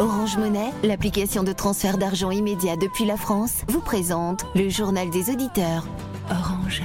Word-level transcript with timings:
Orange 0.00 0.38
Monnaie, 0.38 0.70
l'application 0.82 1.42
de 1.42 1.52
transfert 1.52 1.98
d'argent 1.98 2.30
immédiat 2.30 2.76
depuis 2.76 3.04
la 3.04 3.18
France, 3.18 3.64
vous 3.68 3.82
présente 3.82 4.46
le 4.54 4.70
journal 4.70 5.10
des 5.10 5.28
auditeurs. 5.28 5.86
Orange. 6.30 6.82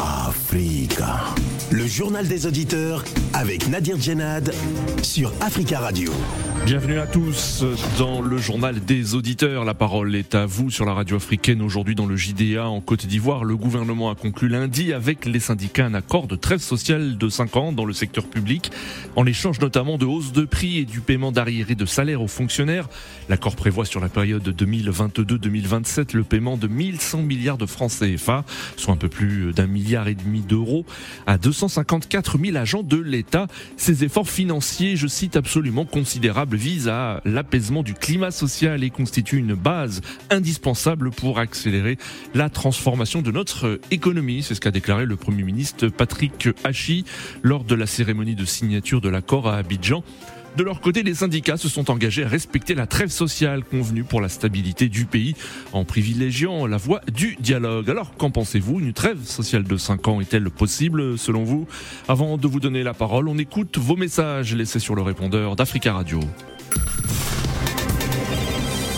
Africa. 0.00 1.26
Le 1.76 1.88
journal 1.88 2.28
des 2.28 2.46
auditeurs 2.46 3.02
avec 3.32 3.66
Nadir 3.66 4.00
Djenad 4.00 4.54
sur 5.02 5.32
Africa 5.40 5.80
Radio. 5.80 6.12
Bienvenue 6.64 6.98
à 6.98 7.06
tous 7.06 7.64
dans 7.98 8.22
le 8.22 8.38
journal 8.38 8.78
des 8.82 9.14
auditeurs. 9.16 9.64
La 9.64 9.74
parole 9.74 10.14
est 10.14 10.36
à 10.36 10.46
vous 10.46 10.70
sur 10.70 10.86
la 10.86 10.94
radio 10.94 11.16
africaine. 11.16 11.60
Aujourd'hui 11.60 11.96
dans 11.96 12.06
le 12.06 12.16
JDA 12.16 12.66
en 12.66 12.80
Côte 12.80 13.06
d'Ivoire, 13.06 13.44
le 13.44 13.56
gouvernement 13.56 14.08
a 14.08 14.14
conclu 14.14 14.48
lundi 14.48 14.92
avec 14.92 15.26
les 15.26 15.40
syndicats 15.40 15.84
un 15.84 15.94
accord 15.94 16.28
de 16.28 16.36
trêve 16.36 16.60
sociale 16.60 17.18
de 17.18 17.28
5 17.28 17.56
ans 17.56 17.72
dans 17.72 17.84
le 17.84 17.92
secteur 17.92 18.24
public, 18.24 18.70
en 19.16 19.26
échange 19.26 19.60
notamment 19.60 19.98
de 19.98 20.06
hausse 20.06 20.32
de 20.32 20.44
prix 20.44 20.78
et 20.78 20.84
du 20.84 21.00
paiement 21.00 21.32
d'arriérés 21.32 21.74
de 21.74 21.86
salaire 21.86 22.22
aux 22.22 22.28
fonctionnaires. 22.28 22.88
L'accord 23.28 23.56
prévoit 23.56 23.84
sur 23.84 24.00
la 24.00 24.08
période 24.08 24.48
2022-2027 24.48 26.14
le 26.16 26.22
paiement 26.22 26.56
de 26.56 26.68
1100 26.68 27.22
milliards 27.22 27.58
de 27.58 27.66
francs 27.66 27.90
CFA, 27.90 28.44
soit 28.76 28.94
un 28.94 28.96
peu 28.96 29.08
plus 29.08 29.52
d'un 29.52 29.66
milliard 29.66 30.06
et 30.08 30.14
demi 30.14 30.40
d'euros, 30.40 30.86
à 31.26 31.36
254 31.68 32.38
000 32.38 32.56
agents 32.56 32.82
de 32.82 32.98
l'État. 32.98 33.46
Ces 33.76 34.04
efforts 34.04 34.28
financiers, 34.28 34.96
je 34.96 35.06
cite 35.06 35.36
absolument 35.36 35.84
considérables, 35.84 36.56
vise 36.56 36.88
à 36.88 37.20
l'apaisement 37.24 37.82
du 37.82 37.94
climat 37.94 38.30
social 38.30 38.84
et 38.84 38.90
constitue 38.90 39.38
une 39.38 39.54
base 39.54 40.02
indispensable 40.30 41.10
pour 41.10 41.38
accélérer 41.38 41.96
la 42.34 42.50
transformation 42.50 43.22
de 43.22 43.30
notre 43.30 43.80
économie. 43.90 44.42
C'est 44.42 44.54
ce 44.54 44.60
qu'a 44.60 44.70
déclaré 44.70 45.06
le 45.06 45.16
Premier 45.16 45.42
ministre 45.42 45.88
Patrick 45.88 46.48
Hachi 46.64 47.04
lors 47.42 47.64
de 47.64 47.74
la 47.74 47.86
cérémonie 47.86 48.34
de 48.34 48.44
signature 48.44 49.00
de 49.00 49.08
l'accord 49.08 49.48
à 49.48 49.56
Abidjan. 49.56 50.04
De 50.56 50.62
leur 50.62 50.80
côté, 50.80 51.02
les 51.02 51.14
syndicats 51.14 51.56
se 51.56 51.68
sont 51.68 51.90
engagés 51.90 52.22
à 52.22 52.28
respecter 52.28 52.76
la 52.76 52.86
trêve 52.86 53.08
sociale 53.08 53.64
convenue 53.64 54.04
pour 54.04 54.20
la 54.20 54.28
stabilité 54.28 54.88
du 54.88 55.04
pays 55.04 55.34
en 55.72 55.84
privilégiant 55.84 56.66
la 56.66 56.76
voie 56.76 57.00
du 57.12 57.36
dialogue. 57.40 57.90
Alors, 57.90 58.16
qu'en 58.16 58.30
pensez-vous? 58.30 58.78
Une 58.78 58.92
trêve 58.92 59.24
sociale 59.24 59.64
de 59.64 59.76
5 59.76 60.06
ans 60.06 60.20
est-elle 60.20 60.48
possible 60.50 61.18
selon 61.18 61.42
vous? 61.42 61.66
Avant 62.06 62.36
de 62.36 62.46
vous 62.46 62.60
donner 62.60 62.84
la 62.84 62.94
parole, 62.94 63.26
on 63.26 63.36
écoute 63.36 63.78
vos 63.78 63.96
messages 63.96 64.54
laissés 64.54 64.78
sur 64.78 64.94
le 64.94 65.02
répondeur 65.02 65.56
d'Africa 65.56 65.92
Radio. 65.92 66.20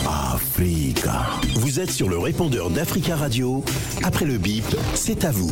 Africa. 0.05 1.25
Vous 1.55 1.79
êtes 1.79 1.91
sur 1.91 2.07
le 2.07 2.19
répondeur 2.19 2.69
d'Africa 2.69 3.15
Radio. 3.15 3.63
Après 4.03 4.25
le 4.25 4.37
bip, 4.37 4.65
c'est 4.93 5.25
à 5.25 5.31
vous. 5.31 5.51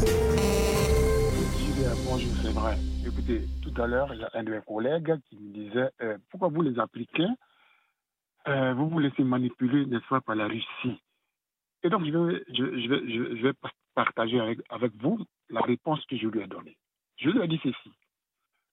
Bonjour, 2.06 2.30
c'est 2.44 2.52
vrai. 2.52 2.78
Écoutez, 3.06 3.42
tout 3.76 3.82
à 3.82 3.88
l'heure, 3.88 4.14
il 4.14 4.28
un 4.34 4.44
de 4.44 4.52
mes 4.52 4.62
collègues 4.62 5.20
qui 5.30 5.38
me 5.38 5.54
disait 5.54 5.92
euh, 6.02 6.18
pourquoi 6.30 6.48
vous, 6.50 6.62
les 6.62 6.80
Africains, 6.80 7.36
euh, 8.48 8.74
vous 8.74 8.90
vous 8.90 9.00
laissez 9.00 9.24
manipuler, 9.24 9.86
n'est-ce 9.86 10.08
pas, 10.08 10.22
par 10.22 10.36
la 10.36 10.48
Russie? 10.48 11.02
Et 11.84 11.90
donc, 11.90 12.06
je 12.06 12.12
vais, 12.12 12.44
je, 12.50 12.64
vais, 12.64 13.36
je, 13.38 13.48
vais 13.48 13.54
partager 13.94 14.40
avec, 14.40 14.60
avec 14.70 14.94
vous 14.96 15.20
la 15.50 15.62
réponse 15.62 16.04
que 16.06 16.16
je 16.16 16.28
lui 16.28 16.42
ai 16.42 16.48
donnée. 16.48 16.78
Je 17.18 17.30
lui 17.30 17.42
ai 17.42 17.48
dit 17.48 17.60
ceci. 17.62 17.92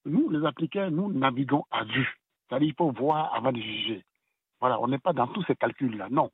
Nous, 0.05 0.29
les 0.29 0.45
Africains, 0.45 0.89
nous 0.89 1.11
naviguons 1.11 1.65
à 1.69 1.83
vue. 1.83 2.17
C'est-à-dire 2.47 2.67
qu'il 2.67 2.75
faut 2.75 2.91
voir 2.91 3.33
avant 3.35 3.51
de 3.51 3.59
juger. 3.59 4.03
Voilà, 4.59 4.79
on 4.79 4.87
n'est 4.87 4.99
pas 4.99 5.13
dans 5.13 5.27
tous 5.27 5.43
ces 5.43 5.55
calculs-là, 5.55 6.07
non. 6.09 6.31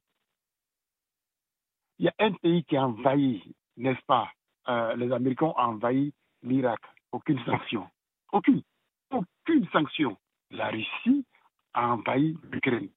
Il 1.98 2.06
y 2.06 2.10
a 2.10 2.14
un 2.20 2.32
pays 2.34 2.64
qui 2.64 2.78
a 2.78 2.86
envahi, 2.86 3.56
n'est-ce 3.78 4.02
pas 4.06 4.30
euh, 4.70 4.96
Les 4.96 5.12
Américains 5.12 5.48
ont 5.48 5.58
envahi 5.58 6.14
l'Irak. 6.44 6.80
Aucune 7.12 7.44
sanction. 7.44 7.90
Aucune. 8.32 8.62
Aucune 9.12 9.68
sanction. 9.72 10.18
La 10.52 10.70
Russie 10.70 11.26
a 11.74 11.94
envahi 11.94 12.38
l'Ukraine. 12.52 12.90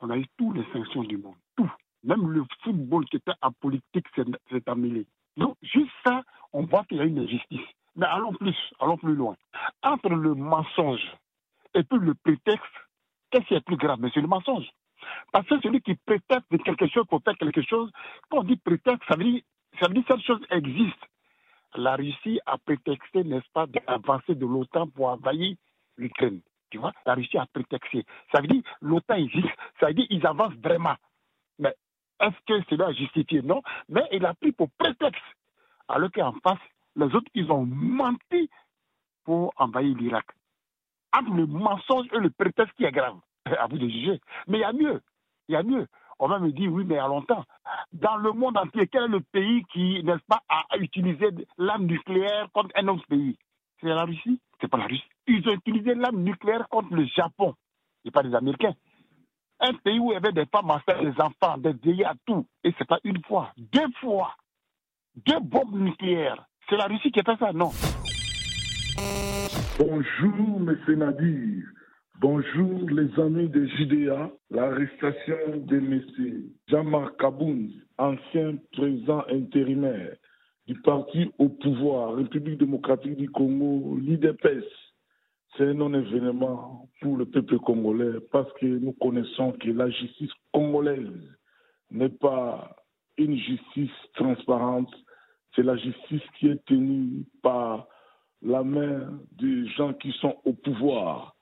On 0.00 0.10
a 0.10 0.16
eu 0.16 0.26
toutes 0.36 0.56
les 0.56 0.64
sanctions 0.72 1.04
du 1.04 1.16
monde. 1.16 1.36
Tout. 1.56 1.70
Même 2.04 2.30
le 2.30 2.44
football 2.62 3.04
qui 3.06 3.16
était 3.16 3.32
apolitique 3.40 4.06
s'est 4.14 4.62
amélioré. 4.66 5.06
Donc, 5.36 5.56
juste 5.62 5.90
ça, 6.04 6.22
on 6.52 6.64
voit 6.64 6.84
qu'il 6.84 6.98
y 6.98 7.00
a 7.00 7.04
une 7.04 7.18
injustice. 7.18 7.66
Mais 7.96 8.06
allons 8.06 8.32
plus, 8.32 8.56
allons 8.80 8.96
plus 8.96 9.14
loin. 9.14 9.36
Entre 9.82 10.08
le 10.08 10.34
mensonge 10.34 11.02
et 11.74 11.82
puis 11.82 11.98
le 11.98 12.14
prétexte, 12.14 12.64
qu'est-ce 13.30 13.46
qui 13.46 13.54
est 13.54 13.64
plus 13.64 13.76
grave? 13.76 13.98
Mais 14.00 14.10
c'est 14.14 14.20
le 14.20 14.28
mensonge. 14.28 14.68
Parce 15.32 15.46
que 15.46 15.60
celui 15.60 15.80
qui 15.80 15.94
prétexte 15.94 16.48
quelque 16.64 16.86
chose 16.88 17.06
pour 17.06 17.22
faire 17.22 17.36
quelque 17.36 17.62
chose, 17.62 17.90
quand 18.28 18.38
on 18.38 18.44
dit 18.44 18.56
prétexte, 18.56 19.02
ça 19.08 19.16
veut 19.16 19.24
dire, 19.24 19.42
ça 19.80 19.88
veut 19.88 19.94
dire 19.94 20.04
que 20.04 20.14
cette 20.14 20.24
chose 20.24 20.40
existe 20.50 21.04
la 21.74 21.96
Russie 21.96 22.40
a 22.46 22.58
prétexté, 22.58 23.24
n'est-ce 23.24 23.48
pas, 23.52 23.66
d'avancer 23.66 24.34
de 24.34 24.46
l'OTAN 24.46 24.88
pour 24.88 25.08
envahir 25.08 25.56
l'Ukraine. 25.96 26.40
Tu 26.70 26.78
vois, 26.78 26.92
la 27.06 27.14
Russie 27.14 27.38
a 27.38 27.46
prétexté. 27.46 28.04
Ça 28.32 28.40
veut 28.40 28.46
dire 28.46 28.62
l'OTAN 28.80 29.16
existe, 29.16 29.48
ça 29.80 29.86
veut 29.88 29.94
dire 29.94 30.06
qu'ils 30.08 30.26
avancent 30.26 30.56
vraiment. 30.62 30.96
Mais 31.58 31.74
est-ce 32.20 32.36
que 32.46 32.64
cela 32.70 32.86
a 32.88 32.92
justifié? 32.92 33.42
Non, 33.42 33.62
mais 33.88 34.02
il 34.12 34.24
a 34.26 34.34
pris 34.34 34.52
pour 34.52 34.70
prétexte. 34.70 35.22
Alors 35.88 36.10
qu'en 36.12 36.32
face, 36.42 36.58
les 36.96 37.06
autres, 37.06 37.30
ils 37.34 37.50
ont 37.50 37.64
menti 37.64 38.50
pour 39.24 39.52
envahir 39.56 39.96
l'Irak. 39.96 40.26
Entre 41.16 41.32
le 41.32 41.46
mensonge 41.46 42.06
et 42.12 42.18
le 42.18 42.30
prétexte 42.30 42.74
qui 42.76 42.84
est 42.84 42.92
grave, 42.92 43.18
à 43.46 43.66
vous 43.66 43.78
de 43.78 43.88
juger. 43.88 44.20
Mais 44.46 44.58
il 44.58 44.60
y 44.60 44.64
a 44.64 44.72
mieux, 44.72 45.00
il 45.48 45.52
y 45.52 45.56
a 45.56 45.62
mieux 45.62 45.86
on 46.18 46.28
va 46.28 46.38
me 46.38 46.50
dire, 46.50 46.72
oui, 46.72 46.84
mais 46.86 46.98
à 46.98 47.06
longtemps. 47.06 47.44
Dans 47.92 48.16
le 48.16 48.32
monde 48.32 48.56
entier, 48.56 48.88
quel 48.88 49.04
est 49.04 49.08
le 49.08 49.20
pays 49.20 49.64
qui, 49.72 50.02
n'est-ce 50.02 50.24
pas, 50.26 50.42
a 50.48 50.76
utilisé 50.78 51.28
l'arme 51.56 51.86
nucléaire 51.86 52.48
contre 52.52 52.70
un 52.74 52.88
autre 52.88 53.06
pays? 53.08 53.36
C'est 53.80 53.88
la 53.88 54.04
Russie 54.04 54.40
C'est 54.60 54.68
pas 54.68 54.78
la 54.78 54.86
Russie. 54.86 55.04
Ils 55.26 55.48
ont 55.48 55.52
utilisé 55.52 55.94
l'arme 55.94 56.22
nucléaire 56.22 56.68
contre 56.68 56.94
le 56.94 57.06
Japon, 57.06 57.54
et 58.04 58.10
pas 58.10 58.22
les 58.22 58.34
Américains. 58.34 58.74
Un 59.60 59.74
pays 59.74 59.98
où 59.98 60.10
il 60.10 60.14
y 60.14 60.16
avait 60.16 60.32
des 60.32 60.46
femmes 60.46 60.70
enceintes, 60.70 61.02
des 61.02 61.20
enfants, 61.20 61.58
des 61.58 61.72
vieillards, 61.72 62.14
tout. 62.26 62.46
Et 62.64 62.72
c'est 62.78 62.86
pas 62.86 63.00
une 63.04 63.22
fois, 63.24 63.52
deux 63.56 63.90
fois. 64.00 64.34
Deux 65.26 65.40
bombes 65.40 65.74
nucléaires. 65.74 66.44
C'est 66.68 66.76
la 66.76 66.86
Russie 66.86 67.10
qui 67.10 67.20
a 67.20 67.24
fait 67.24 67.36
ça, 67.38 67.52
non? 67.52 67.70
Bonjour, 69.78 70.60
M. 70.60 70.78
Nadir. 70.96 71.64
Bonjour 72.20 72.90
les 72.90 73.16
amis 73.20 73.48
de 73.48 73.64
JDA. 73.64 74.32
L'arrestation 74.50 75.36
de 75.54 75.76
M. 75.76 76.02
Jean-Marc 76.66 77.16
Kaboun, 77.20 77.70
ancien 77.96 78.56
président 78.72 79.22
intérimaire 79.30 80.16
du 80.66 80.74
parti 80.80 81.30
au 81.38 81.48
pouvoir, 81.48 82.14
République 82.14 82.58
démocratique 82.58 83.14
du 83.14 83.30
Congo, 83.30 83.96
l'IDPS, 84.00 84.66
c'est 85.56 85.68
un 85.68 85.74
non-événement 85.74 86.88
pour 87.00 87.18
le 87.18 87.24
peuple 87.24 87.60
congolais 87.60 88.18
parce 88.32 88.52
que 88.54 88.66
nous 88.66 88.94
connaissons 88.94 89.52
que 89.52 89.70
la 89.70 89.88
justice 89.88 90.32
congolaise 90.52 91.22
n'est 91.92 92.08
pas 92.08 92.74
une 93.16 93.36
justice 93.36 93.94
transparente, 94.14 94.92
c'est 95.54 95.62
la 95.62 95.76
justice 95.76 96.28
qui 96.40 96.48
est 96.48 96.64
tenue 96.64 97.26
par 97.44 97.86
la 98.42 98.64
main 98.64 99.08
des 99.38 99.68
gens 99.68 99.92
qui 99.94 100.10
sont 100.20 100.34
au 100.44 100.52
pouvoir 100.52 101.36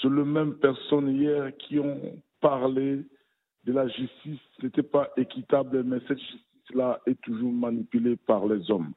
c'est 0.00 0.10
les 0.10 0.24
mêmes 0.24 0.54
personnes 0.54 1.16
hier 1.16 1.56
qui 1.56 1.78
ont 1.78 2.22
parlé 2.40 3.04
de 3.64 3.72
la 3.72 3.88
justice. 3.88 4.40
Ce 4.58 4.66
n'était 4.66 4.82
pas 4.82 5.10
équitable, 5.16 5.82
mais 5.84 5.98
cette 6.06 6.18
justice-là 6.18 7.00
est 7.06 7.20
toujours 7.22 7.52
manipulée 7.52 8.16
par 8.16 8.46
les 8.46 8.70
hommes. 8.70 8.92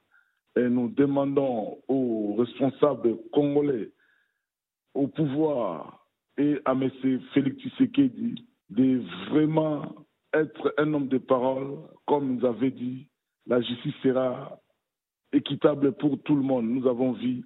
Et 0.56 0.68
nous 0.70 0.90
demandons 0.90 1.78
aux 1.88 2.36
responsables 2.36 3.18
congolais, 3.32 3.92
au 4.94 5.08
pouvoir 5.08 6.06
et 6.38 6.60
à 6.66 6.72
M. 6.72 6.90
Félix 7.34 7.58
Tshisekedi 7.58 8.46
de 8.70 9.02
vraiment 9.30 9.96
être 10.34 10.74
un 10.78 10.94
homme 10.94 11.08
de 11.08 11.18
parole, 11.18 11.78
comme 12.06 12.36
nous 12.36 12.46
avait 12.46 12.72
dit, 12.72 13.08
la 13.46 13.62
justice 13.62 13.96
sera 14.04 14.60
équitable 15.32 15.94
pour 15.94 16.22
tout 16.24 16.36
le 16.36 16.42
monde. 16.42 16.66
Nous 16.66 16.88
avons 16.88 17.14
vu, 17.14 17.46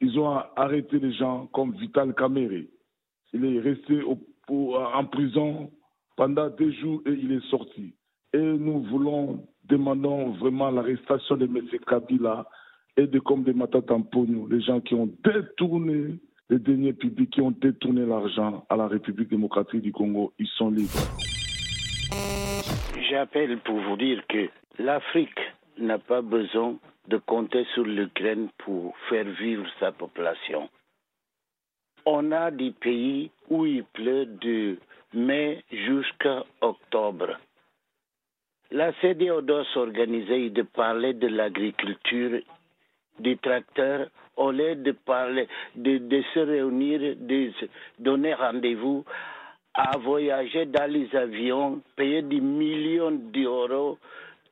ils 0.00 0.18
ont 0.18 0.36
arrêté 0.56 0.98
les 0.98 1.12
gens 1.12 1.46
comme 1.48 1.74
Vital 1.76 2.14
Kamere, 2.14 2.64
il 3.32 3.44
est 3.44 3.60
resté 3.60 4.00
en 4.48 5.04
prison 5.04 5.70
pendant 6.16 6.48
deux 6.50 6.72
jours 6.72 7.02
et 7.06 7.10
il 7.10 7.32
est 7.32 7.50
sorti. 7.50 7.94
Et 8.32 8.38
nous 8.38 8.82
voulons, 8.84 9.46
demandons 9.64 10.32
vraiment 10.32 10.70
l'arrestation 10.70 11.36
de 11.36 11.46
M. 11.46 11.60
Kabila 11.86 12.46
et 12.96 13.06
de 13.06 13.18
comme 13.18 13.44
de 13.44 13.52
Matatampono, 13.52 14.48
les 14.48 14.60
gens 14.60 14.80
qui 14.80 14.94
ont 14.94 15.10
détourné 15.24 16.18
les 16.48 16.58
deniers 16.58 16.92
publics, 16.92 17.30
qui 17.30 17.40
ont 17.40 17.50
détourné 17.50 18.06
l'argent 18.06 18.64
à 18.68 18.76
la 18.76 18.86
République 18.86 19.28
démocratique 19.28 19.82
du 19.82 19.92
Congo, 19.92 20.32
ils 20.38 20.46
sont 20.46 20.70
libres. 20.70 20.92
J'appelle 23.10 23.58
pour 23.60 23.78
vous 23.80 23.96
dire 23.96 24.22
que 24.28 24.48
l'Afrique 24.78 25.40
n'a 25.78 25.98
pas 25.98 26.22
besoin 26.22 26.76
de 27.08 27.18
compter 27.18 27.64
sur 27.74 27.84
l'Ukraine 27.84 28.48
pour 28.58 28.96
faire 29.08 29.26
vivre 29.38 29.66
sa 29.78 29.92
population 29.92 30.68
on 32.06 32.30
a 32.30 32.50
des 32.50 32.70
pays 32.70 33.30
où 33.50 33.66
il 33.66 33.84
pleut 33.84 34.26
de 34.26 34.78
mai 35.12 35.62
jusqu'à 35.70 36.44
octobre. 36.60 37.36
La 38.70 38.92
CDO 39.00 39.42
doit 39.42 39.64
s'organiser 39.74 40.46
et 40.46 40.50
de 40.50 40.62
parler 40.62 41.14
de 41.14 41.26
l'agriculture 41.28 42.40
des 43.18 43.36
tracteurs 43.36 44.08
au 44.36 44.50
lieu 44.50 44.76
de 44.76 44.92
parler, 44.92 45.48
de, 45.74 46.22
se 46.34 46.40
réunir, 46.40 47.16
de 47.16 47.50
donner 47.98 48.34
rendez-vous, 48.34 49.04
à 49.74 49.96
voyager 49.98 50.66
dans 50.66 50.90
les 50.90 51.14
avions, 51.14 51.80
payer 51.96 52.22
des 52.22 52.40
millions 52.40 53.10
d'euros 53.10 53.98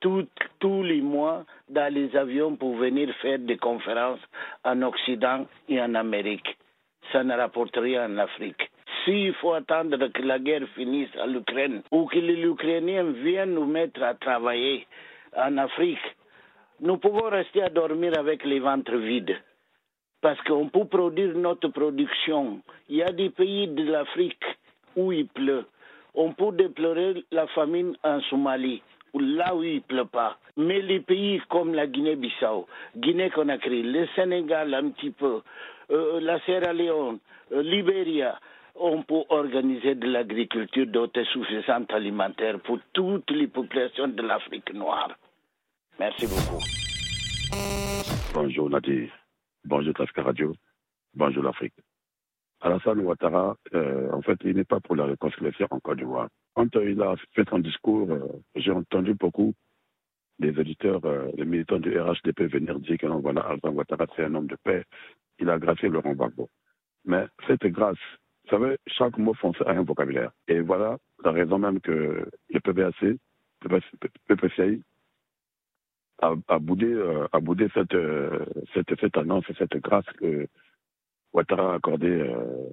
tous 0.00 0.82
les 0.82 1.00
mois 1.00 1.44
dans 1.70 1.92
les 1.92 2.14
avions 2.14 2.56
pour 2.56 2.76
venir 2.76 3.14
faire 3.22 3.38
des 3.38 3.56
conférences 3.56 4.20
en 4.62 4.82
Occident 4.82 5.46
et 5.68 5.80
en 5.80 5.94
Amérique. 5.94 6.58
Ça 7.12 7.22
ne 7.22 7.34
rapporte 7.34 7.76
rien 7.76 8.10
en 8.10 8.18
Afrique. 8.18 8.70
S'il 9.04 9.34
faut 9.34 9.52
attendre 9.52 10.08
que 10.08 10.22
la 10.22 10.38
guerre 10.38 10.66
finisse 10.74 11.10
en 11.20 11.32
Ukraine 11.34 11.82
ou 11.90 12.06
que 12.06 12.18
les 12.18 12.40
Ukrainiens 12.42 13.12
viennent 13.12 13.54
nous 13.54 13.66
mettre 13.66 14.02
à 14.02 14.14
travailler 14.14 14.86
en 15.36 15.58
Afrique, 15.58 15.98
nous 16.80 16.96
pouvons 16.96 17.28
rester 17.28 17.62
à 17.62 17.68
dormir 17.68 18.18
avec 18.18 18.44
les 18.44 18.60
ventres 18.60 18.96
vides. 18.96 19.36
Parce 20.20 20.40
qu'on 20.42 20.68
peut 20.68 20.86
produire 20.86 21.36
notre 21.36 21.68
production. 21.68 22.60
Il 22.88 22.96
y 22.96 23.02
a 23.02 23.12
des 23.12 23.30
pays 23.30 23.68
de 23.68 23.82
l'Afrique 23.84 24.42
où 24.96 25.12
il 25.12 25.26
pleut. 25.26 25.66
On 26.14 26.32
peut 26.32 26.52
déplorer 26.52 27.24
la 27.30 27.46
famine 27.48 27.96
en 28.04 28.20
Somalie, 28.22 28.82
là 29.14 29.54
où 29.54 29.62
il 29.62 29.76
ne 29.76 29.80
pleut 29.80 30.06
pas. 30.06 30.38
Mais 30.56 30.80
les 30.80 31.00
pays 31.00 31.42
comme 31.50 31.74
la 31.74 31.86
Guinée-Bissau, 31.86 32.66
Guinée-Conakry, 32.96 33.82
le 33.82 34.06
Sénégal 34.14 34.72
un 34.74 34.90
petit 34.90 35.10
peu, 35.10 35.42
la 35.90 36.40
Sierra 36.40 36.72
Leone, 36.72 37.18
euh, 37.52 37.62
Libéria, 37.62 38.38
on 38.74 39.02
peut 39.02 39.24
organiser 39.28 39.94
de 39.94 40.06
l'agriculture 40.06 40.86
d'autosuffisance 40.86 41.90
alimentaire 41.90 42.58
pour 42.60 42.78
toutes 42.92 43.30
les 43.30 43.46
populations 43.46 44.08
de 44.08 44.22
l'Afrique 44.22 44.72
noire. 44.74 45.14
Merci 45.98 46.26
beaucoup. 46.26 46.62
Bonjour 48.34 48.68
Nadir. 48.68 49.10
Bonjour 49.64 49.94
Tasca 49.94 50.22
Radio. 50.22 50.54
Bonjour 51.14 51.44
l'Afrique. 51.44 51.74
Alassane 52.60 53.00
Ouattara, 53.00 53.56
euh, 53.74 54.10
en 54.12 54.22
fait, 54.22 54.38
il 54.44 54.56
n'est 54.56 54.64
pas 54.64 54.80
pour 54.80 54.96
la 54.96 55.04
réconciliation 55.04 55.68
en 55.70 55.78
Côte 55.80 55.98
d'Ivoire. 55.98 56.28
Quand 56.54 56.74
euh, 56.76 56.90
il 56.90 57.00
a 57.02 57.14
fait 57.34 57.48
son 57.48 57.58
discours, 57.58 58.10
euh, 58.10 58.26
j'ai 58.56 58.72
entendu 58.72 59.14
beaucoup 59.14 59.54
des 60.38 60.58
auditeurs, 60.58 61.04
euh, 61.04 61.30
militants 61.44 61.78
du 61.78 61.98
RHDP 61.98 62.42
venir 62.42 62.78
dire 62.80 62.98
que 62.98 63.06
non, 63.06 63.24
Alassane 63.24 63.74
Ouattara, 63.74 64.06
c'est 64.16 64.24
un 64.24 64.34
homme 64.34 64.46
de 64.46 64.56
paix. 64.64 64.84
Il 65.38 65.50
a 65.50 65.58
gracié 65.58 65.88
Laurent 65.88 66.12
Gbagbo. 66.12 66.48
Mais 67.04 67.26
cette 67.46 67.66
grâce, 67.66 67.98
vous 68.44 68.50
savez, 68.50 68.76
chaque 68.86 69.18
mot 69.18 69.34
français 69.34 69.64
a 69.66 69.72
un 69.72 69.82
vocabulaire. 69.82 70.30
Et 70.48 70.60
voilà 70.60 70.98
la 71.24 71.32
raison 71.32 71.58
même 71.58 71.80
que 71.80 72.28
le 72.50 72.60
PBAC, 72.60 72.94
PPCI, 74.28 74.82
a, 76.20 76.34
a 76.48 76.58
boudé, 76.58 76.86
euh, 76.86 77.26
euh, 77.94 78.44
cette, 78.74 79.16
annonce, 79.16 79.44
cette 79.58 79.76
grâce 79.78 80.06
que 80.18 80.46
Ouattara 81.32 81.72
a 81.72 81.76
accordée 81.76 82.06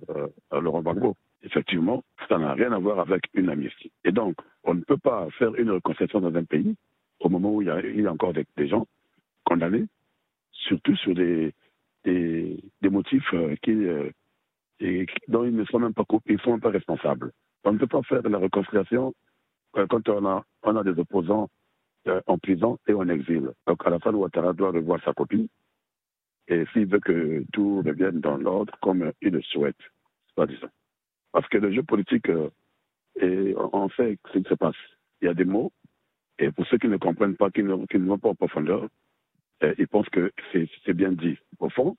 euh, 0.09 0.27
à 0.51 0.59
Laurent 0.59 0.81
Gbagbo. 0.81 1.15
Effectivement, 1.43 2.03
ça 2.29 2.37
n'a 2.37 2.53
rien 2.53 2.71
à 2.71 2.77
voir 2.77 2.99
avec 2.99 3.23
une 3.33 3.49
amnistie. 3.49 3.91
Et 4.03 4.11
donc, 4.11 4.35
on 4.63 4.75
ne 4.75 4.81
peut 4.81 4.97
pas 4.97 5.27
faire 5.39 5.55
une 5.55 5.71
réconciliation 5.71 6.21
dans 6.21 6.35
un 6.35 6.43
pays 6.43 6.75
au 7.19 7.29
moment 7.29 7.53
où 7.53 7.61
il 7.61 7.67
y 7.67 8.07
a, 8.07 8.11
encore 8.11 8.33
des 8.33 8.67
gens 8.67 8.85
condamnés, 9.43 9.85
surtout 10.51 10.95
sur 10.97 11.15
des, 11.15 11.53
des, 12.03 12.59
motifs 12.83 13.33
euh, 13.33 13.55
euh, 13.67 14.09
qui- 14.79 15.07
dont 15.27 15.43
ils 15.43 15.55
ne 15.55 15.65
sont 15.65 15.79
même 15.79 15.93
pas, 15.93 16.03
ils 16.25 16.39
sont 16.41 16.59
pas 16.59 16.69
responsables. 16.69 17.31
On 17.63 17.73
ne 17.73 17.77
peut 17.77 17.87
pas 17.87 18.01
faire 18.03 18.23
de 18.23 18.29
la 18.29 18.39
réconciliation 18.39 19.13
euh, 19.77 19.85
quand 19.87 20.07
on 20.09 20.25
a, 20.25 20.83
des 20.83 20.99
opposants 20.99 21.49
en 22.25 22.37
prison 22.39 22.79
et 22.87 22.93
en 22.93 23.07
exil. 23.09 23.51
Donc 23.67 23.85
Alassane 23.85 24.15
Ouattara 24.15 24.53
doit 24.53 24.71
revoir 24.71 24.99
sa 25.03 25.13
copie 25.13 25.49
et 26.47 26.65
s'il 26.73 26.87
veut 26.87 26.99
que 26.99 27.43
tout 27.53 27.83
revienne 27.85 28.19
dans 28.19 28.37
l'ordre 28.37 28.73
comme 28.81 29.11
il 29.21 29.29
le 29.29 29.41
souhaite, 29.43 29.77
soi-disant. 30.33 30.69
Parce 31.31 31.47
que 31.47 31.59
le 31.59 31.71
jeu 31.71 31.83
politique, 31.83 32.27
et 33.19 33.55
on 33.55 33.89
sait 33.89 34.17
ce 34.33 34.39
qui 34.39 34.49
se 34.49 34.55
passe. 34.55 34.75
Il 35.21 35.25
y 35.25 35.27
a 35.27 35.33
des 35.33 35.45
mots, 35.45 35.71
et 36.39 36.51
pour 36.51 36.65
ceux 36.67 36.77
qui 36.77 36.87
ne 36.87 36.97
comprennent 36.97 37.35
pas, 37.37 37.51
qui 37.51 37.63
ne, 37.63 37.85
qui 37.85 37.99
ne 37.99 38.07
vont 38.07 38.17
pas 38.17 38.29
en 38.29 38.35
profondeur, 38.35 38.87
euh, 39.63 39.73
ils 39.77 39.87
pensent 39.87 40.09
que 40.09 40.31
c'est 40.51 40.93
bien 40.93 41.11
dit. 41.11 41.37
Au 41.59 41.69
fond, 41.69 41.95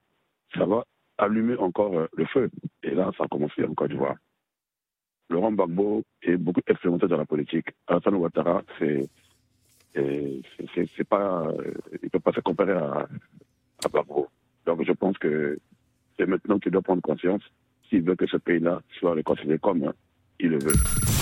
ça 0.55 0.65
va 0.65 0.85
allumer 1.19 1.57
encore 1.57 1.97
euh, 1.99 2.07
le 2.17 2.25
feu. 2.27 2.51
Et 2.83 2.91
là, 2.91 3.11
ça 3.17 3.25
a 3.25 3.29
commencé 3.29 3.65
en 3.65 3.75
Côte 3.75 3.91
d'Ivoire. 3.91 4.17
Laurent 5.31 5.53
Gbagbo 5.53 6.03
est 6.23 6.37
beaucoup 6.37 6.61
expérimenté 6.67 7.07
dans 7.07 7.17
la 7.17 7.25
politique. 7.25 7.69
Alassane 7.87 8.15
Ouattara, 8.17 8.63
c'est 8.79 9.09
et 9.95 10.41
c'est- 10.75 11.05
pas, 11.05 11.47
euh, 11.49 11.73
il 12.03 12.09
peut 12.11 12.19
pas 12.21 12.33
se 12.33 12.41
comparer 12.41 12.73
à, 12.73 13.07
à 13.85 13.89
Gbagbo. 13.89 14.29
Donc 14.67 14.85
je 14.85 14.93
pense 14.93 15.17
que 15.19 15.59
c'est 16.17 16.27
maintenant 16.27 16.59
qu'il 16.59 16.73
doit 16.73 16.83
prendre 16.83 17.03
conscience 17.03 17.43
s'il 17.89 18.03
veut 18.03 18.17
que 18.17 18.27
ce 18.27 18.37
pays-là 18.39 18.81
soit 18.99 19.15
réconcilié 19.15 19.59
comme 19.59 19.85
euh, 19.85 19.93
il 20.41 20.51
le 20.51 20.59
veut. 20.59 21.22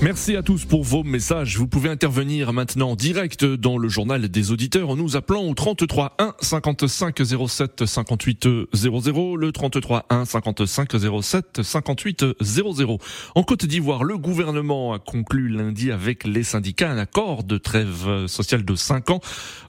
Merci 0.00 0.36
à 0.36 0.44
tous 0.44 0.64
pour 0.64 0.84
vos 0.84 1.02
messages. 1.02 1.58
Vous 1.58 1.66
pouvez 1.66 1.90
intervenir 1.90 2.52
maintenant 2.52 2.90
en 2.90 2.94
direct 2.94 3.44
dans 3.44 3.78
le 3.78 3.88
journal 3.88 4.28
des 4.28 4.52
auditeurs 4.52 4.90
en 4.90 4.96
nous 4.96 5.16
appelant 5.16 5.42
au 5.42 5.54
33 5.54 6.14
1 6.20 6.34
55 6.40 7.20
07 7.48 7.84
58 7.84 8.48
00, 8.72 9.36
le 9.36 9.50
33 9.50 10.06
1 10.08 10.24
55 10.24 10.92
07 11.20 11.62
58 11.64 12.24
00. 12.40 12.98
En 13.34 13.42
Côte 13.42 13.66
d'Ivoire, 13.66 14.04
le 14.04 14.18
gouvernement 14.18 14.92
a 14.92 15.00
conclu 15.00 15.48
lundi 15.48 15.90
avec 15.90 16.24
les 16.24 16.44
syndicats 16.44 16.90
un 16.90 16.98
accord 16.98 17.42
de 17.42 17.58
trêve 17.58 18.26
sociale 18.28 18.64
de 18.64 18.76
5 18.76 19.10
ans 19.10 19.20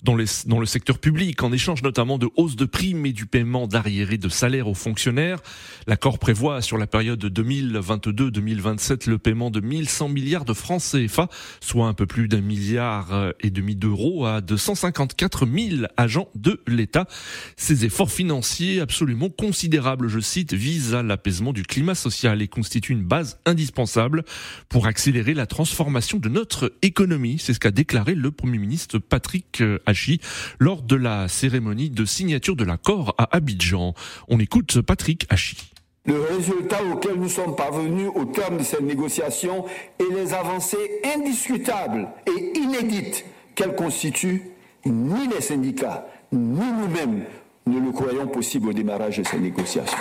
dans, 0.04 0.14
le 0.14 0.66
secteur 0.68 1.00
public, 1.00 1.42
en 1.42 1.52
échange 1.52 1.82
notamment 1.82 2.20
de 2.20 2.30
hausse 2.38 2.56
de 2.56 2.66
primes 2.66 3.08
et 3.08 3.14
du 3.14 3.26
paiement 3.26 3.66
d'arriérés 3.66 4.20
de 4.20 4.30
salaire 4.30 4.68
aux 4.68 4.76
fonctionnaires. 4.76 5.40
L'accord 5.88 6.20
prévoit 6.20 6.62
sur 6.62 6.78
la 6.78 6.86
période 6.86 7.26
2022-2027 7.26 9.10
le 9.10 9.18
paiement 9.18 9.50
de 9.50 9.60
1100 9.60 10.19
de 10.20 10.54
francs 10.54 10.82
CFA, 10.82 11.30
soit 11.62 11.88
un 11.88 11.94
peu 11.94 12.06
plus 12.06 12.28
d'un 12.28 12.42
milliard 12.42 13.14
euh, 13.14 13.32
et 13.40 13.50
demi 13.50 13.76
d'euros 13.76 14.26
à 14.26 14.42
254 14.42 15.48
000 15.48 15.86
agents 15.98 16.30
de 16.36 16.62
l'État. 16.68 17.08
Ces 17.56 17.86
efforts 17.86 18.12
financiers 18.12 18.82
absolument 18.82 19.30
considérables, 19.30 20.08
je 20.08 20.20
cite, 20.20 20.54
visent 20.54 20.94
à 20.94 21.04
l'apaisement 21.04 21.54
du 21.54 21.64
climat 21.64 21.96
social 21.96 22.42
et 22.42 22.48
constituent 22.48 22.94
une 22.94 23.04
base 23.04 23.40
indispensable 23.46 24.24
pour 24.68 24.88
accélérer 24.88 25.34
la 25.34 25.46
transformation 25.46 26.20
de 26.20 26.30
notre 26.30 26.74
économie. 26.82 27.38
C'est 27.40 27.54
ce 27.54 27.60
qu'a 27.60 27.72
déclaré 27.72 28.14
le 28.14 28.32
Premier 28.32 28.58
ministre 28.58 29.00
Patrick 29.00 29.62
euh, 29.62 29.80
Hachi 29.86 30.20
lors 30.60 30.82
de 30.82 30.96
la 30.96 31.28
cérémonie 31.28 31.90
de 31.90 32.06
signature 32.06 32.56
de 32.56 32.66
l'accord 32.66 33.16
à 33.18 33.36
Abidjan. 33.36 33.94
On 34.28 34.40
écoute 34.40 34.82
Patrick 34.82 35.26
Hachi. 35.30 35.58
Le 36.06 36.22
résultat 36.22 36.80
auquel 36.92 37.16
nous 37.16 37.30
sommes 37.30 37.56
parvenus 37.56 38.10
au 38.16 38.26
terme 38.26 38.58
de 38.58 38.64
cette 38.64 38.82
négociation 38.82 39.66
et 40.00 40.14
les 40.14 40.34
avancées 40.34 41.02
indiscutables 41.16 42.08
et 42.26 42.58
inédites 42.58 43.26
qu'elles 43.54 43.76
constituent, 43.76 44.50
ni 44.86 45.28
les 45.28 45.42
syndicats, 45.42 46.08
ni 46.32 46.62
nous-mêmes 46.72 47.26
ne 47.68 47.80
le 47.80 47.92
croyons 47.92 48.28
possible 48.28 48.70
au 48.70 48.74
démarrage 48.74 49.18
de 49.18 49.24
ces 49.24 49.38
négociations. 49.38 49.98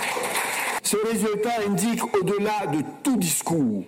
Ce 0.81 0.97
résultat 0.97 1.51
indique, 1.67 2.03
au-delà 2.15 2.65
de 2.67 2.79
tout 3.03 3.17
discours, 3.17 3.83